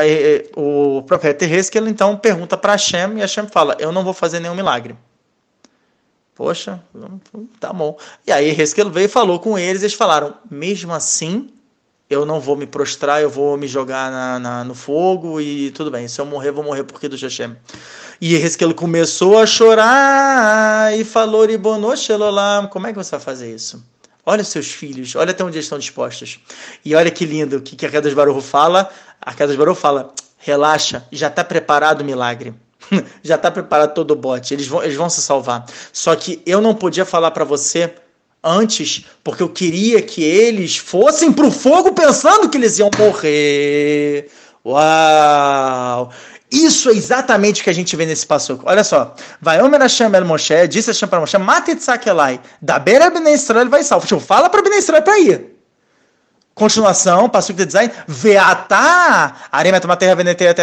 [0.56, 4.54] o profeta Hezkel então pergunta para Hashem e Hashem fala: Eu não vou fazer nenhum
[4.54, 4.96] milagre.
[6.34, 6.82] Poxa,
[7.60, 7.96] tá bom.
[8.26, 11.50] E aí Hezkel veio e falou com eles, eles falaram: Mesmo assim,
[12.08, 15.90] eu não vou me prostrar, eu vou me jogar na, na, no fogo e tudo
[15.90, 16.06] bem.
[16.06, 17.56] Se eu morrer, vou morrer porque do Hashem.
[18.20, 21.46] E Ezequiel começou a chorar e falou:
[22.70, 23.84] como é que você vai fazer isso?
[24.26, 26.40] Olha seus filhos, olha até onde eles estão dispostos.
[26.84, 28.88] E olha que lindo, o que, que a Kedas Baruch fala?
[29.20, 32.54] A Kedas Baruch fala: relaxa, já está preparado o milagre.
[33.22, 35.64] já está preparado todo o bote, eles vão, eles vão se salvar.
[35.92, 37.94] Só que eu não podia falar para você
[38.44, 44.28] antes, porque eu queria que eles fossem para o fogo pensando que eles iam morrer.
[44.64, 46.10] Uau!
[46.52, 48.60] Isso é exatamente o que a gente vê nesse passo.
[48.64, 49.14] Olha só.
[49.40, 53.68] Vai Omer Hashem El Moshe, disse Hashem para Moshe, mate Tzakelai, da beira Bnei Israel
[53.68, 54.06] vai salvo.
[54.06, 55.53] Tipo, fala para Bnei Israel para ir.
[56.54, 60.54] Continuação, passo de design, veatá, aremeta materra veneteia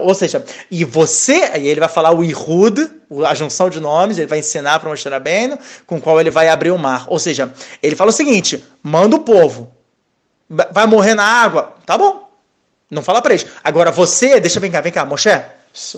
[0.00, 2.88] ou seja, e você, aí ele vai falar o Ihud,
[3.26, 6.70] a junção de nomes, ele vai ensinar para Moshe Rabbeinu, com qual ele vai abrir
[6.70, 7.06] o mar.
[7.08, 7.52] Ou seja,
[7.82, 9.72] ele fala o seguinte, manda o povo,
[10.48, 12.30] vai morrer na água, tá bom,
[12.88, 13.46] não fala para eles.
[13.64, 15.28] Agora você, deixa vem cá, vem cá, Moshe.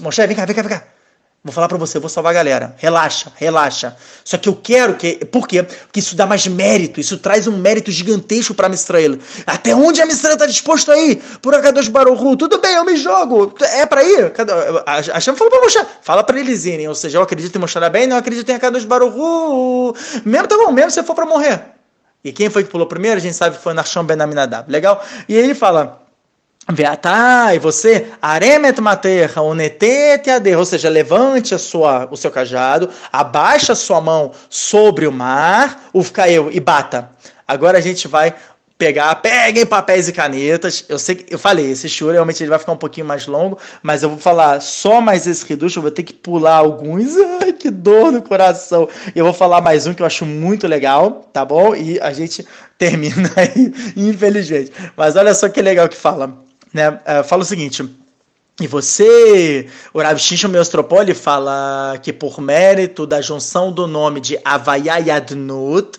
[0.00, 0.84] Moshe, vem cá, vem cá, vem cá.
[1.42, 2.74] Vou falar para você, vou salvar a galera.
[2.78, 3.96] Relaxa, relaxa.
[4.24, 5.24] Só que eu quero que.
[5.26, 5.62] Por quê?
[5.62, 6.98] Porque isso dá mais mérito.
[6.98, 9.18] Isso traz um mérito gigantesco para Mistrael.
[9.46, 11.16] Até onde a Mistrael está disposto a ir?
[11.40, 12.36] Por Akadosh Baruchu.
[12.36, 13.54] Tudo bem, eu me jogo.
[13.60, 14.32] É para ir?
[14.84, 15.78] A Shem falou para Moshe.
[16.02, 16.88] Fala para eles irem.
[16.88, 19.94] Ou seja, eu acredito em Moshe bem, não acredito em Akadosh Baruchu.
[20.24, 21.62] Mesmo tá bom, mesmo se for para morrer.
[22.24, 23.16] E quem foi que pulou primeiro?
[23.16, 24.70] A gente sabe que foi Nachshon Ben Aminadab.
[24.70, 25.04] Legal?
[25.28, 26.07] E aí ele fala.
[26.70, 33.72] Veatai, você, aremet materra, onetete ader, ou seja, levante a sua, o seu cajado, abaixa
[33.72, 37.08] a sua mão sobre o mar, ufkaeu, e bata.
[37.46, 38.34] Agora a gente vai
[38.76, 40.84] pegar, peguem papéis e canetas.
[40.90, 43.58] Eu sei que eu falei, esse show realmente ele vai ficar um pouquinho mais longo,
[43.82, 47.16] mas eu vou falar só mais esse reducho, eu vou ter que pular alguns.
[47.40, 48.86] Ai, que dor no coração.
[49.16, 51.74] Eu vou falar mais um que eu acho muito legal, tá bom?
[51.74, 52.46] E a gente
[52.76, 54.70] termina aí, infelizmente.
[54.94, 56.46] Mas olha só que legal que fala.
[56.72, 57.88] Né, uh, fala o seguinte.
[58.60, 60.50] E você, o Rav Shishon
[61.14, 65.98] fala que por mérito da junção do nome de Havaya e Adnut,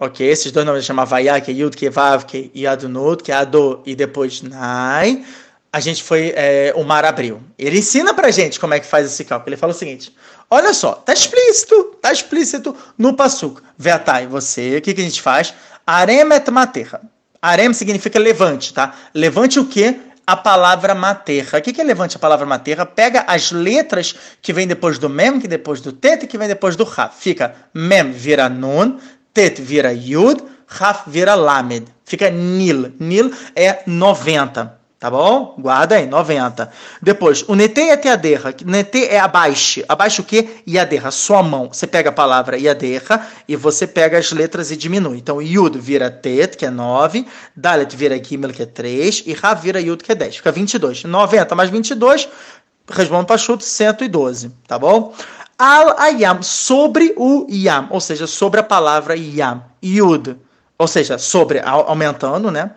[0.00, 3.22] ok, esses dois nomes chamam Havaya, que é Yud, que é Vav, que é Adnut,
[3.22, 5.24] que é Ado e depois Nai,
[5.72, 7.40] a gente foi, é, o mar abriu.
[7.56, 9.50] Ele ensina pra gente como é que faz esse cálculo.
[9.50, 10.12] Ele fala o seguinte,
[10.50, 13.62] olha só, tá explícito, tá explícito no Passuk.
[13.78, 15.54] Vetai, você, o que, que a gente faz?
[15.86, 17.00] Arem et materra.
[17.42, 18.94] Arem significa levante, tá?
[19.12, 19.96] Levante o quê?
[20.26, 21.58] a palavra materra.
[21.58, 22.86] O que é levante a palavra materra?
[22.86, 26.76] Pega as letras que vem depois do mem, que depois do tet, que vem depois
[26.76, 27.20] do raf.
[27.20, 28.98] Fica mem vira nun,
[29.34, 31.86] tet vira yud, raf vira lamed.
[32.04, 32.92] Fica nil.
[32.98, 34.81] Nil é 90.
[35.02, 35.56] Tá bom?
[35.58, 36.70] Guarda aí, 90.
[37.02, 38.54] Depois, o nete é teaderra.
[38.64, 39.82] Nete é abaixo.
[39.88, 40.62] Abaixo o quê?
[40.64, 41.70] Iaderra, sua mão.
[41.72, 45.18] Você pega a palavra iaderra e você pega as letras e diminui.
[45.18, 47.26] Então, yud vira tet, que é 9.
[47.56, 49.24] Dalet vira gimel, que é 3.
[49.26, 50.36] E ra vira yud, que é 10.
[50.36, 51.02] Fica 22.
[51.02, 52.28] 90 mais 22,
[52.88, 54.52] respondo para chuto, 112.
[54.68, 55.12] Tá bom?
[55.58, 57.88] Al ayam, sobre o yam.
[57.90, 59.64] Ou seja, sobre a palavra yam.
[59.82, 60.36] Yud.
[60.78, 62.70] Ou seja, sobre, aumentando, né?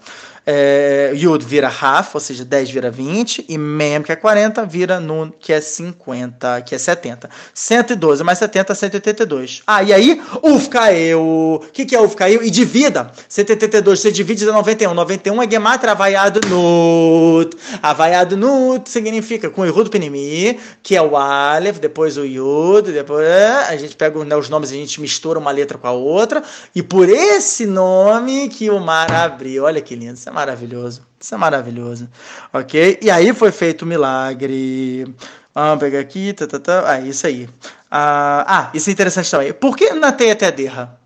[0.45, 4.99] É, Yud vira Raf, ou seja, 10 vira 20, e Mem, que é 40, vira
[4.99, 7.29] Nun, que é 50, que é 70.
[7.53, 9.63] 112 mais 70, 182.
[9.65, 11.21] Ah, e aí, Uf caiu.
[11.55, 12.43] O que, que é caiu?
[12.43, 13.11] E divida.
[13.27, 14.93] 182, você divide de 91.
[14.93, 17.57] 91 é Gematra Avaiado Nut.
[17.81, 23.25] Avaiado Nut significa com o Yud Penimi, que é o Aleph, depois o Yud, depois
[23.67, 26.43] a gente pega né, os nomes, a gente mistura uma letra com a outra,
[26.73, 29.63] e por esse nome que o mar abriu.
[29.63, 31.01] Olha que lindo, isso é maravilhoso.
[31.19, 32.09] Isso é maravilhoso.
[32.53, 32.99] Ok?
[33.01, 35.05] E aí foi feito o milagre.
[35.53, 36.33] Vamos pegar aqui.
[36.33, 36.91] Tá, tá, tá.
[36.91, 37.49] Ah, isso aí.
[37.89, 39.53] Ah, ah, isso é interessante também.
[39.53, 40.99] Por que na teia derra?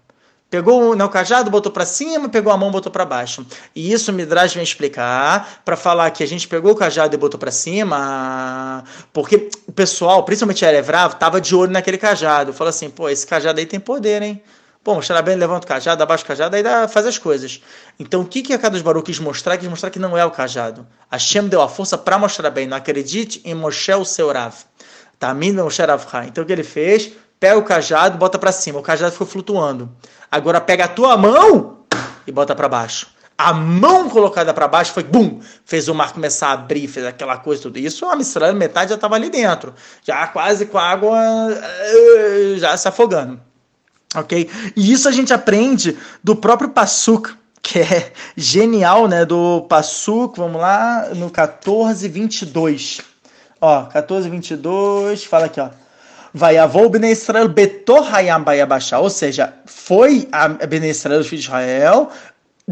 [0.50, 3.46] Pegou o cajado, botou para cima, pegou a mão, botou para baixo.
[3.76, 7.20] E isso me Midrash vem explicar para falar que a gente pegou o cajado e
[7.20, 12.52] botou para cima, porque o pessoal, principalmente a Erevravo, tava de olho naquele cajado.
[12.52, 14.42] Falou assim, pô, esse cajado aí tem poder, hein?
[14.82, 17.62] Bom, o bem levanta o cajado, abaixa o cajado, aí dá, faz as coisas.
[18.00, 19.58] Então, o que, que a Kadosh Baruch quis mostrar?
[19.58, 20.88] Quis mostrar que não é o cajado.
[21.12, 22.66] Hashem deu a força para mostrar bem.
[22.66, 24.56] Não acredite em Moshe, o seu Rav.
[25.20, 25.82] Tamin Moshe.
[26.28, 27.12] Então, o que ele fez?
[27.38, 28.80] Pega o cajado bota para cima.
[28.80, 29.92] O cajado ficou flutuando.
[30.32, 31.84] Agora, pega a tua mão
[32.26, 33.08] e bota para baixo.
[33.38, 37.38] A mão colocada para baixo foi, bum, fez o mar começar a abrir, fez aquela
[37.38, 38.06] coisa, tudo isso.
[38.06, 39.74] A mistura, metade já estava ali dentro.
[40.04, 41.18] Já quase com a água
[41.52, 43.49] eh, já se afogando
[44.16, 44.50] ok?
[44.76, 49.26] E isso a gente aprende do próprio Passuk, que é genial, né?
[49.26, 53.02] Do Passuk, vamos lá, no 1422.
[53.62, 55.70] Ó, 1422, fala aqui, ó.
[56.34, 58.46] Vai avô Bnei Israel betor hayam
[59.02, 62.12] ou seja, foi a Bnei Israel, os filhos de Israel,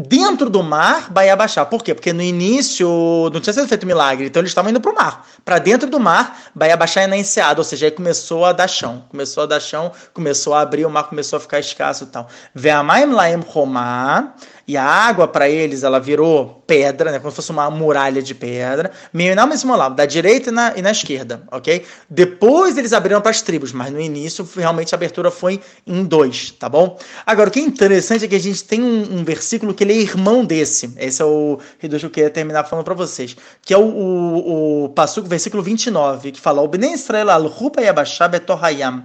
[0.00, 1.66] dentro do mar, vai abaixar.
[1.66, 1.92] Por quê?
[1.92, 2.88] Porque no início
[3.32, 5.26] não tinha sido feito milagre, então eles estavam indo para o mar.
[5.44, 9.04] Para dentro do mar, vai abaixar na enseada, ou seja, aí começou a dar chão.
[9.08, 12.28] Começou a dar chão, começou a abrir, o mar começou a ficar escasso e tal.
[12.54, 14.34] Ve'amayim laem romá,
[14.68, 18.34] e a água para eles ela virou pedra, né, como se fosse uma muralha de
[18.34, 21.86] pedra, meio na mesmo lado, da direita e na, e na esquerda, ok?
[22.10, 26.50] Depois eles abriram para as tribos, mas no início realmente a abertura foi em dois,
[26.50, 26.98] tá bom?
[27.24, 29.94] Agora, o que é interessante é que a gente tem um, um versículo que ele
[29.94, 33.72] é irmão desse, esse é o Reducho que eu queria terminar falando para vocês, que
[33.72, 39.04] é o, o, o Passuco, versículo 29, que fala, o Bnei Israel al-Rupa yabashah betorhayam.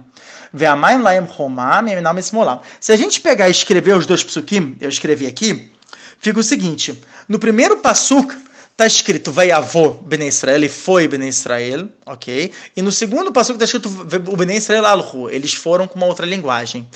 [2.80, 5.70] Se a gente pegar e escrever os dois psukim, eu escrevi aqui,
[6.18, 8.43] fica o seguinte: no primeiro pasuk
[8.74, 12.52] está escrito Veiavô Ben Israel, ele foi Ben Israel, ok?
[12.76, 16.26] E no segundo passuco está escrito o Ben Israel Alhu, eles foram com uma outra
[16.26, 16.88] linguagem.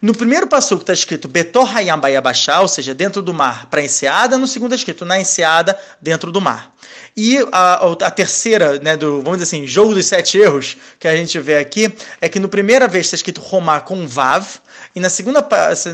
[0.00, 4.38] No primeiro passuco está escrito Betor Hayam Bayabashá, ou seja, dentro do mar para enseada,
[4.38, 6.74] no segundo está escrito na enseada, dentro do mar.
[7.14, 11.14] E a, a, terceira, né, do, vamos dizer assim, jogo dos sete erros que a
[11.14, 14.46] gente vê aqui, é que no primeira vez está escrito Romá com Vav,
[14.94, 15.46] e na segunda,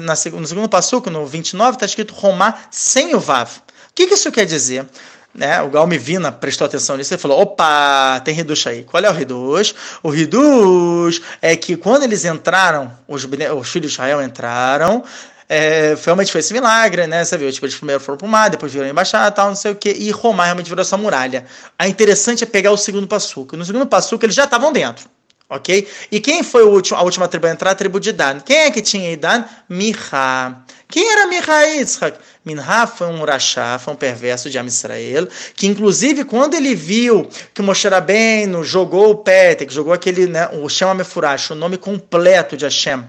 [0.03, 3.51] na, no segundo passuco, no 29, está escrito Romá sem o Vav.
[3.93, 4.87] O que, que isso quer dizer?
[5.35, 8.85] Né, o Galme Vina prestou atenção nisso e falou: opa, tem Reduz aí.
[8.85, 9.75] Qual é o Reduz?
[10.03, 15.03] O Reduz é que quando eles entraram, os, os filhos de Israel entraram,
[15.49, 17.25] é, realmente foi esse milagre, né?
[17.25, 19.73] Você viu, tipo, eles primeiro foram para o mar, depois viram embaixada, tal, não sei
[19.73, 21.45] o que, e Romar realmente virou essa muralha.
[21.79, 23.57] A interessante é pegar o segundo passuco.
[23.57, 25.11] No segundo passuco eles já estavam dentro.
[25.51, 25.87] Ok?
[26.11, 27.73] E quem foi último, a última tribo a entrar?
[27.73, 28.41] A tribo de Dan.
[28.41, 29.45] Quem é que tinha Dan?
[29.69, 30.65] Miha.
[30.89, 32.19] Quem era Miha Yitzhak?
[32.45, 37.63] Minha foi um rachá, foi um perverso de Amisrael, que inclusive quando ele viu que
[37.63, 42.65] Moshe Rabbeinu jogou o Petek, jogou aquele, né, o Shem Amefurash, o nome completo de
[42.65, 43.05] Hashem,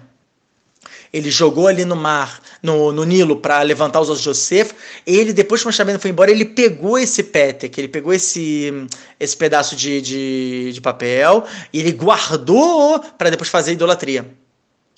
[1.14, 4.68] ele jogou ali no mar, no, no Nilo, para levantar os ossos de José.
[5.06, 8.88] Ele, depois que o Moshe foi embora, ele pegou esse que ele pegou esse,
[9.20, 14.26] esse pedaço de, de, de papel e ele guardou para depois fazer idolatria.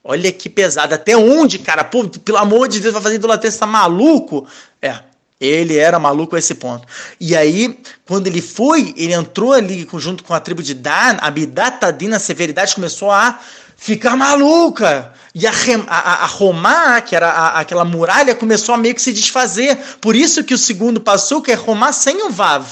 [0.08, 0.94] Olha que pesado.
[0.94, 1.84] Até onde, cara?
[1.84, 3.52] Pô, pelo amor de Deus, vai fazer idolatria?
[3.52, 4.48] Tá maluco?
[4.80, 5.00] É.
[5.42, 6.88] Ele era maluco a esse ponto.
[7.20, 11.32] E aí, quando ele foi, ele entrou ali junto com a tribo de Dan, a
[11.32, 13.40] Bidatadina, a severidade começou a
[13.76, 15.12] ficar maluca.
[15.34, 15.52] E a,
[15.88, 19.76] a, a que era a, aquela muralha, começou a meio que se desfazer.
[20.00, 22.66] Por isso que o segundo passou, que é Romá sem o Vav.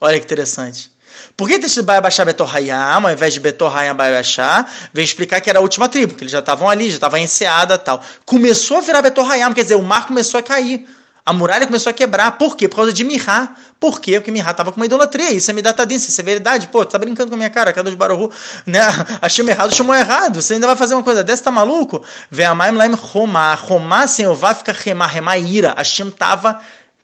[0.00, 0.93] Olha que interessante.
[1.36, 4.72] Por que deixa vai baixar Betor Hayam, ao invés de Betor Hayam vai baixar?
[4.92, 7.76] Vem explicar que era a última tribo, que eles já estavam ali, já estavam enseada
[7.76, 8.00] tal.
[8.24, 10.86] Começou a virar Betor Hayam, quer dizer, o mar começou a cair.
[11.26, 12.32] A muralha começou a quebrar.
[12.32, 12.68] Por quê?
[12.68, 13.56] Por causa de Mirá.
[13.80, 14.20] Por quê?
[14.20, 15.32] Porque Mirá estava com uma idolatria.
[15.32, 16.68] Isso é midatadinha, isso é verdade.
[16.68, 18.30] Pô, tá brincando com a minha cara, cada de Baruhu,
[18.66, 18.80] né?
[19.22, 20.42] Achei errado, chamou errado.
[20.42, 22.04] Você ainda vai fazer uma coisa dessa, tá maluco?
[22.30, 23.54] Vem a Maim Laim Romá.
[23.54, 25.74] Romá sem o Vá fica remar, remar ira.
[25.76, 26.60] Hashem tava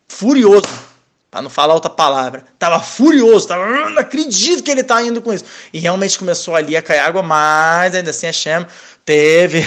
[0.06, 0.89] furioso.
[1.30, 2.44] Para não falar outra palavra.
[2.58, 5.44] Tava furioso, tava, não acredito que ele tá indo com isso.
[5.72, 8.66] E realmente começou ali a cair água, mas ainda assim Hashem
[9.04, 9.64] teve,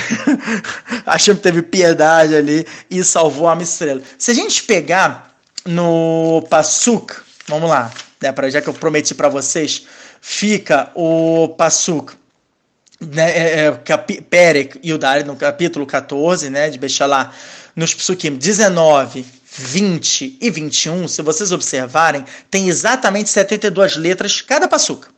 [1.07, 4.01] Hashem teve piedade ali e salvou a estrela.
[4.17, 5.35] Se a gente pegar
[5.65, 7.15] no Passuk,
[7.47, 7.89] vamos lá,
[8.21, 9.87] né, pra, já que eu prometi para vocês,
[10.19, 12.13] fica o Passuk,
[12.99, 17.31] né, é, é, Perek e o Dari no capítulo 14, né, de Bechalá,
[17.73, 19.25] nos Psukim 19
[19.55, 25.09] 20 e 21, se vocês observarem, tem exatamente 72 letras cada passuca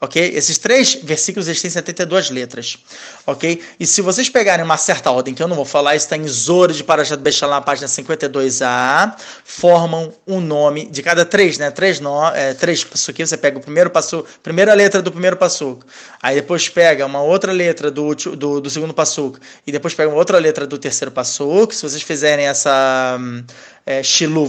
[0.00, 0.32] ok?
[0.34, 2.78] Esses três versículos eles têm 72 letras,
[3.26, 3.62] ok?
[3.78, 6.72] E se vocês pegarem uma certa ordem, que eu não vou falar, está em Zoro
[6.72, 9.14] de Parashat Bechalá, na página 52a,
[9.44, 11.70] formam um nome de cada três, né?
[11.70, 12.00] Três,
[12.34, 15.84] é, três passuquinhos, você pega o primeiro passo, primeira letra do primeiro passuco,
[16.22, 20.16] aí depois pega uma outra letra do, do, do segundo passuco, e depois pega uma
[20.16, 23.18] outra letra do terceiro passuco, se vocês fizerem essa
[23.86, 24.02] é,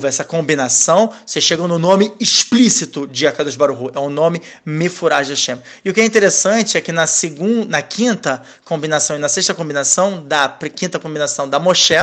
[0.08, 5.60] essa combinação, você chega no nome explícito de Akadosh Baruch É o nome Mefuraj Hashem.
[5.84, 9.54] E o que é interessante é que na segunda, na quinta combinação e na sexta
[9.54, 11.96] combinação da quinta combinação da Moshe,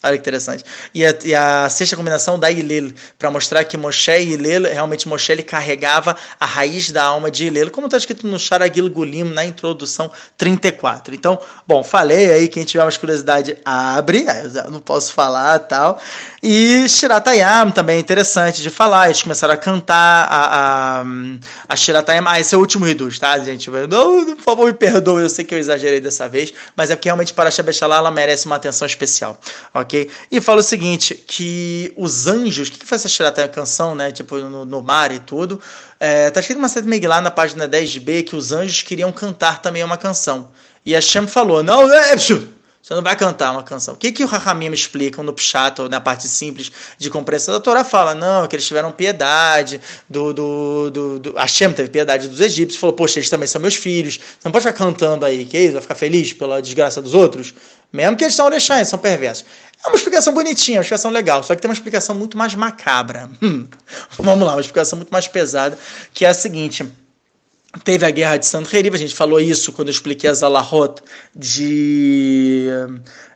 [0.00, 0.64] Olha que interessante.
[0.94, 5.08] E a, e a sexta combinação da Ilel, para mostrar que Moshe e Ilel, realmente
[5.08, 9.24] Moshe ele carregava a raiz da alma de Ilel, como está escrito no Sharagil Gulim,
[9.24, 11.16] na introdução 34.
[11.16, 14.24] Então, bom, falei aí, quem tiver mais curiosidade, abre,
[14.64, 16.00] eu não posso falar tal.
[16.42, 21.04] E Shiratayam também é interessante de falar, eles começaram a cantar a, a,
[21.68, 22.28] a Shiratayam.
[22.28, 23.68] Ah, esse é o último Ridus, tá, gente?
[23.88, 27.08] Não, por favor, me perdoe, eu sei que eu exagerei dessa vez, mas é porque
[27.08, 29.38] realmente para Shabeshalá ela merece uma atenção especial,
[29.74, 30.08] ok?
[30.30, 34.12] E fala o seguinte, que os anjos, o que, que foi essa Shiratayam canção, né?
[34.12, 35.60] Tipo, no, no mar e tudo.
[35.98, 39.82] É, tá escrito uma certa Megillah na página 10b que os anjos queriam cantar também
[39.82, 40.50] uma canção.
[40.86, 42.16] E a Shem falou, não, é,
[42.82, 43.94] você não vai cantar uma canção.
[43.94, 47.84] O que, que o Rahamim explica no Pshat, na parte simples de compreensão da Torá?
[47.84, 51.32] Fala, não, que eles tiveram piedade do, do, do, do...
[51.34, 54.64] Hashem teve piedade dos egípcios, falou, poxa, eles também são meus filhos, você não pode
[54.64, 57.52] ficar cantando aí, que isso, vai ficar feliz pela desgraça dos outros?
[57.92, 59.44] Mesmo que eles são orexães, são perversos.
[59.84, 63.28] É uma explicação bonitinha, uma explicação legal, só que tem uma explicação muito mais macabra.
[63.42, 63.66] Hum,
[64.18, 65.78] vamos lá, uma explicação muito mais pesada,
[66.12, 66.86] que é a seguinte.
[67.84, 71.02] Teve a guerra de Sanheriv, a gente falou isso quando eu expliquei as Alahot
[71.36, 72.66] de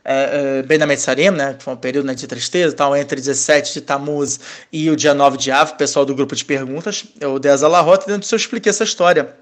[0.04, 4.40] é, é, né, que foi um período né, de tristeza, tal, entre 17 de Tammuz
[4.72, 8.06] e o dia 9 de Av, pessoal do grupo de perguntas, eu dei as Alahot,
[8.06, 9.34] dentro disso eu expliquei essa história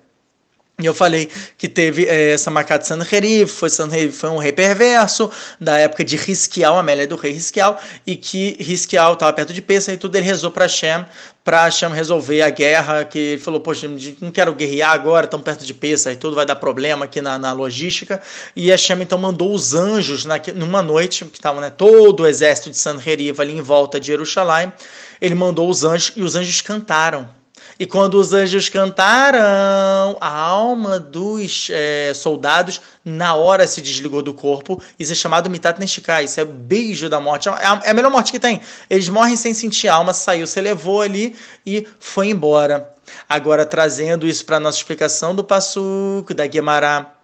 [0.81, 1.29] e eu falei
[1.59, 6.05] que teve é, essa marcada de Sanherib, foi Sanherib foi um rei perverso da época
[6.05, 10.17] de Risquial, Amélia do rei Risquial, e que Risquial estava perto de Pesa e tudo
[10.17, 11.05] ele rezou para Hashem,
[11.45, 13.89] para Hashem resolver a guerra, que ele falou, poxa,
[14.21, 17.39] não quero guerrear agora, tão perto de Pesa e tudo vai dar problema aqui na,
[17.39, 18.21] na logística.
[18.55, 22.71] E Hashem então mandou os anjos na, numa noite, que estavam né, todo o exército
[22.71, 24.73] de Sanherib ali em volta de Jerusalém,
[25.21, 27.40] ele mandou os anjos e os anjos cantaram
[27.81, 34.35] e quando os anjos cantaram, a alma dos é, soldados na hora se desligou do
[34.35, 34.83] corpo.
[34.99, 37.49] Isso é chamado mitat neshika, isso é beijo da morte.
[37.49, 38.61] É a, é a melhor morte que tem.
[38.91, 42.95] Eles morrem sem sentir alma, saiu, você levou ali e foi embora.
[43.27, 47.20] Agora, trazendo isso para a nossa explicação do Passuco, da Guemará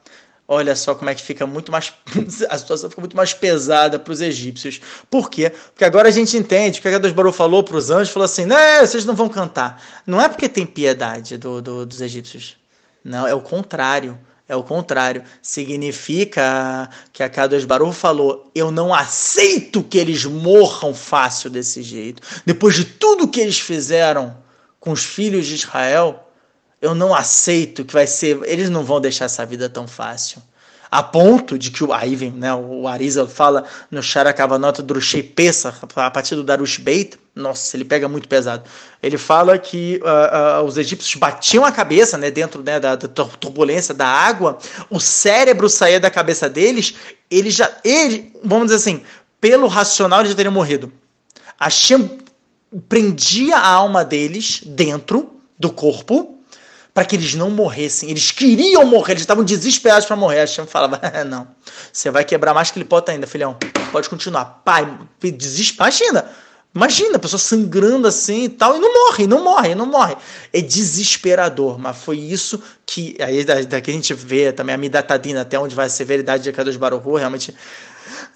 [0.49, 1.92] Olha só como é que fica muito mais.
[2.49, 4.80] a situação fica muito mais pesada para os egípcios.
[5.11, 5.51] Por quê?
[5.51, 8.47] Porque agora a gente entende que a Deus Barô falou para os anjos: falou assim,
[8.47, 9.82] né, vocês não vão cantar.
[10.07, 12.57] Não é porque tem piedade do, do, dos egípcios.
[13.05, 14.18] Não, é o contrário.
[14.49, 15.24] É o contrário.
[15.42, 22.22] Significa que a Kadosh Baruch falou: Eu não aceito que eles morram fácil desse jeito.
[22.44, 24.36] Depois de tudo que eles fizeram
[24.78, 26.26] com os filhos de Israel,
[26.87, 28.39] eu não aceito que vai ser.
[28.45, 30.41] Eles não vão deixar essa vida tão fácil.
[30.89, 35.74] a ponto de que o aí vem, né, o Arisa fala no Sharakavanota Drushei Pesa,
[35.97, 38.62] a partir do Darush Beit, nossa, ele pega muito pesado.
[39.03, 43.09] Ele fala que uh, uh, os egípcios batiam a cabeça, né, dentro né, da, da,
[43.09, 44.59] turbulência da água,
[44.89, 46.95] o cérebro saía da cabeça deles,
[47.28, 49.03] ele já, ele, vamos dizer assim,
[49.41, 50.93] pelo racional eles já teriam morrido.
[51.61, 52.18] Hashem
[52.89, 56.36] prendia a alma deles dentro do corpo
[56.97, 58.09] para que eles não morressem.
[58.09, 60.38] Eles queriam morrer, eles estavam desesperados para morrer.
[60.38, 61.47] A Hashem falava: Não,
[61.92, 63.55] você vai quebrar mais que ele pode ainda, filhão.
[63.92, 64.62] Pode continuar.
[64.64, 65.90] Pai, desespera.
[65.90, 66.30] Imagina,
[66.74, 70.16] imagina a pessoa sangrando assim e tal, e não morre, não morre, não morre.
[70.51, 73.14] É desesperador, mas foi isso que.
[73.20, 76.78] Aí daqui a gente vê também a Midatadina, até onde vai a severidade de Kadosh
[76.78, 77.55] Baruch realmente.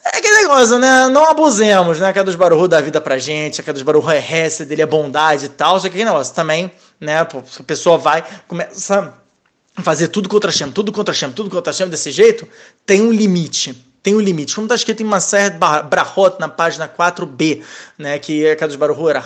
[0.04, 1.08] É aquele negócio, né?
[1.08, 2.08] Não abusemos, né?
[2.08, 5.46] A Kadosh Baruch dá vida pra gente, a Kadosh Baruch é resto dele é bondade
[5.46, 7.20] e tal, só que aquele negócio também né?
[7.20, 7.24] A
[7.62, 9.14] pessoa vai, começa
[9.74, 12.46] a fazer tudo contra Hashem, tudo contra Hashem, tudo contra Hashem desse jeito,
[12.84, 13.89] tem um limite.
[14.02, 14.54] Tem um limite.
[14.54, 17.62] Como está escrito em uma série Brahot, na página 4b,
[17.98, 19.22] né, que é Kadosh Baruch era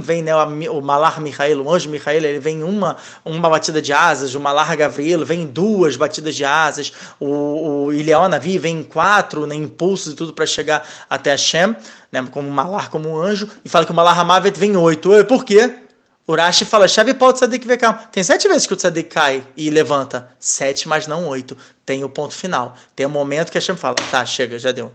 [0.00, 4.34] vem né, o Malar Michael, o anjo Michael, ele vem uma, uma batida de asas,
[4.34, 9.54] o Malar Gabriel vem duas batidas de asas, o, o Ileon Navi vem quatro né,
[9.54, 11.76] impulsos e tudo para chegar até Hashem,
[12.10, 15.10] né, como Malar, como um anjo, e fala que o Malar Hamavet vem oito.
[15.26, 15.85] Por quê?
[16.28, 17.96] Urashi fala, chave pau Tzadik Vekam.
[18.10, 20.28] Tem sete vezes que o Tzadik cai e levanta.
[20.40, 21.56] Sete, mas não oito.
[21.84, 22.76] Tem o ponto final.
[22.96, 24.92] Tem o um momento que a Shem fala, tá, chega, já deu.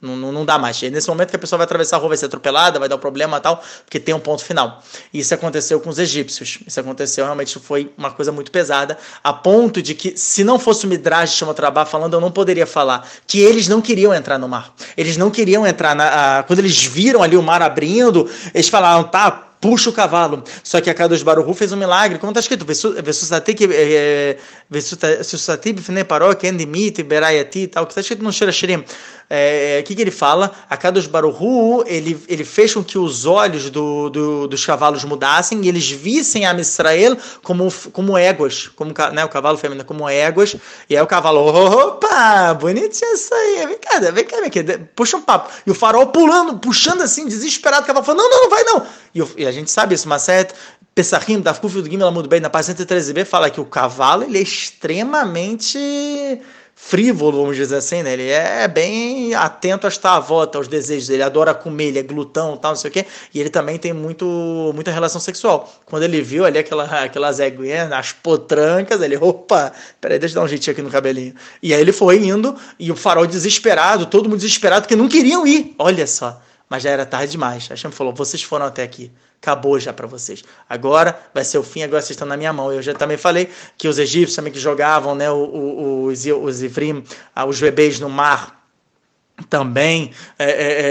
[0.00, 0.80] Não, não, não, dá mais.
[0.82, 2.94] É nesse momento que a pessoa vai atravessar a rua, vai ser atropelada, vai dar
[2.94, 4.80] um problema tal, porque tem um ponto final.
[5.12, 6.60] Isso aconteceu com os egípcios.
[6.64, 10.86] Isso aconteceu, realmente foi uma coisa muito pesada, a ponto de que, se não fosse
[10.86, 14.48] o Midrash de Trabalho falando, eu não poderia falar que eles não queriam entrar no
[14.48, 14.72] mar.
[14.96, 16.38] Eles não queriam entrar na.
[16.38, 20.44] A, quando eles viram ali o mar abrindo, eles falaram, tá, puxa o cavalo.
[20.62, 22.64] Só que a Kadosh Baruchu fez um milagre, como está escrito,
[24.70, 28.84] Vessusati bifnei paró, kendimit, berayati, tal, que está escrito no Shirashirim.
[29.30, 30.50] O é, que, que ele fala?
[30.70, 35.62] A Kadosh Baruchu, ele, ele fez com que os olhos do, do, dos cavalos mudassem
[35.62, 40.56] e eles vissem a Israel como, como éguas, como né, o cavalo feminino como éguas,
[40.88, 44.60] e aí o cavalo, opa, bonitinho isso aí, vem cá, vem cá, vem cá,
[44.96, 45.50] puxa um papo.
[45.66, 48.86] E o farol pulando, puxando assim, desesperado, o cavalo falando, não, não, não vai não.
[49.14, 50.54] E, e a gente sabe isso, Maset,
[50.94, 55.78] Pessahim, do Gimel muito bem, na página 113b, fala que o cavalo ele é extremamente
[56.88, 58.14] frívolo, vamos dizer assim, né?
[58.14, 62.70] Ele é bem atento à volta, aos desejos dele, adora comer, ele é glutão, tal,
[62.70, 64.24] não sei o quê, e ele também tem muito,
[64.74, 65.70] muita relação sexual.
[65.84, 69.70] Quando ele viu ali aquela, aquelas eguinhas, as potrancas, ele, opa,
[70.00, 71.34] peraí, deixa eu dar um jeitinho aqui no cabelinho.
[71.62, 75.46] E aí ele foi indo, e o farol desesperado, todo mundo desesperado, porque não queriam
[75.46, 77.66] ir, olha só mas já era tarde demais.
[77.68, 79.10] Hashem falou: vocês foram até aqui,
[79.40, 80.44] acabou já para vocês.
[80.68, 82.72] Agora vai ser o fim, agora vocês estão na minha mão.
[82.72, 86.60] Eu já também falei que os egípcios também que jogavam né, os, os
[87.34, 88.58] ah, os bebês no mar,
[89.48, 90.82] também é, é,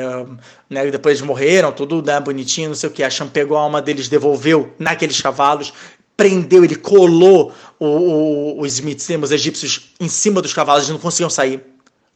[0.00, 0.26] é,
[0.68, 3.02] né, depois morreram, tudo né, bonitinho, não sei o que.
[3.02, 5.72] A Hashem pegou a alma deles, devolveu naqueles cavalos,
[6.16, 11.30] prendeu, ele colou o, o, os, os egípcios em cima dos cavalos, eles não conseguiam
[11.30, 11.71] sair.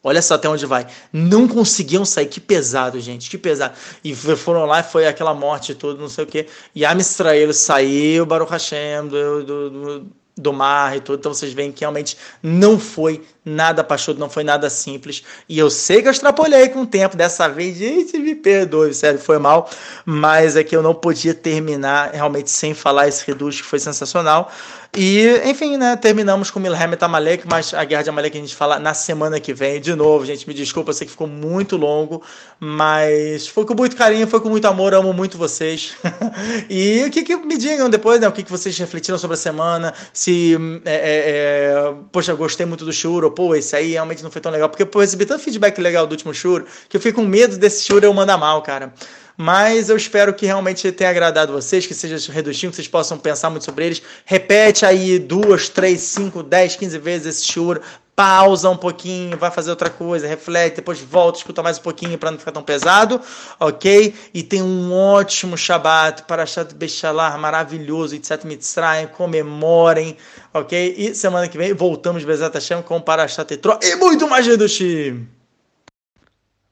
[0.07, 0.87] Olha só até onde vai.
[1.11, 2.27] Não conseguiam sair.
[2.27, 3.29] Que pesado, gente.
[3.29, 3.75] Que pesado.
[4.01, 6.47] E foram lá e foi aquela morte toda, não sei o quê.
[6.73, 11.19] E a Mistrael saiu, Baruch Hashem, do, do, do, do mar e tudo.
[11.19, 15.23] Então vocês veem que realmente não foi nada pachudo, não foi nada simples.
[15.47, 17.77] E eu sei que eu extrapolhei com o tempo dessa vez.
[17.77, 19.69] Gente, me perdoe, sério, foi mal.
[20.05, 24.51] Mas é que eu não podia terminar realmente sem falar esse reduto que foi sensacional.
[24.95, 28.79] E, enfim, né, terminamos com Milhemet Amalek, mas a Guerra de Amalek a gente fala
[28.79, 29.79] na semana que vem.
[29.79, 32.23] De novo, gente, me desculpa, sei que ficou muito longo,
[32.59, 35.95] mas foi com muito carinho, foi com muito amor, amo muito vocês.
[36.67, 39.37] e o que, que me digam depois, né, o que, que vocês refletiram sobre a
[39.37, 44.31] semana, se, é, é, é, poxa, gostei muito do Shuro, pô, esse aí realmente não
[44.31, 46.99] foi tão legal, porque pô, eu recebi tanto feedback legal do último Shuro, que eu
[46.99, 48.91] fico com medo desse Shuro eu mandar mal, cara.
[49.37, 53.51] Mas eu espero que realmente tenha agradado vocês, que seja redutinho, que vocês possam pensar
[53.51, 54.01] muito sobre eles.
[54.25, 57.79] Repete aí duas, três, cinco, dez, quinze vezes esse shur.
[58.17, 62.31] Pausa um pouquinho, vai fazer outra coisa, reflete, depois volta, escuta mais um pouquinho para
[62.31, 63.21] não ficar tão pesado,
[63.59, 64.11] ok?
[64.33, 70.17] E tem um ótimo Shabbat, Parashat Bechalar, maravilhoso, Itzat Mitzrayim, comemorem,
[70.51, 70.95] ok?
[70.97, 75.27] E semana que vem voltamos, Bezat Hashem, com Parashat Etro e muito mais Redushim!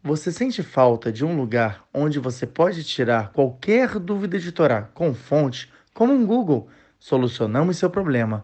[0.01, 5.13] Você sente falta de um lugar onde você pode tirar qualquer dúvida de Torá com
[5.13, 6.67] fonte, como um Google?
[6.99, 8.43] Solucionamos seu problema.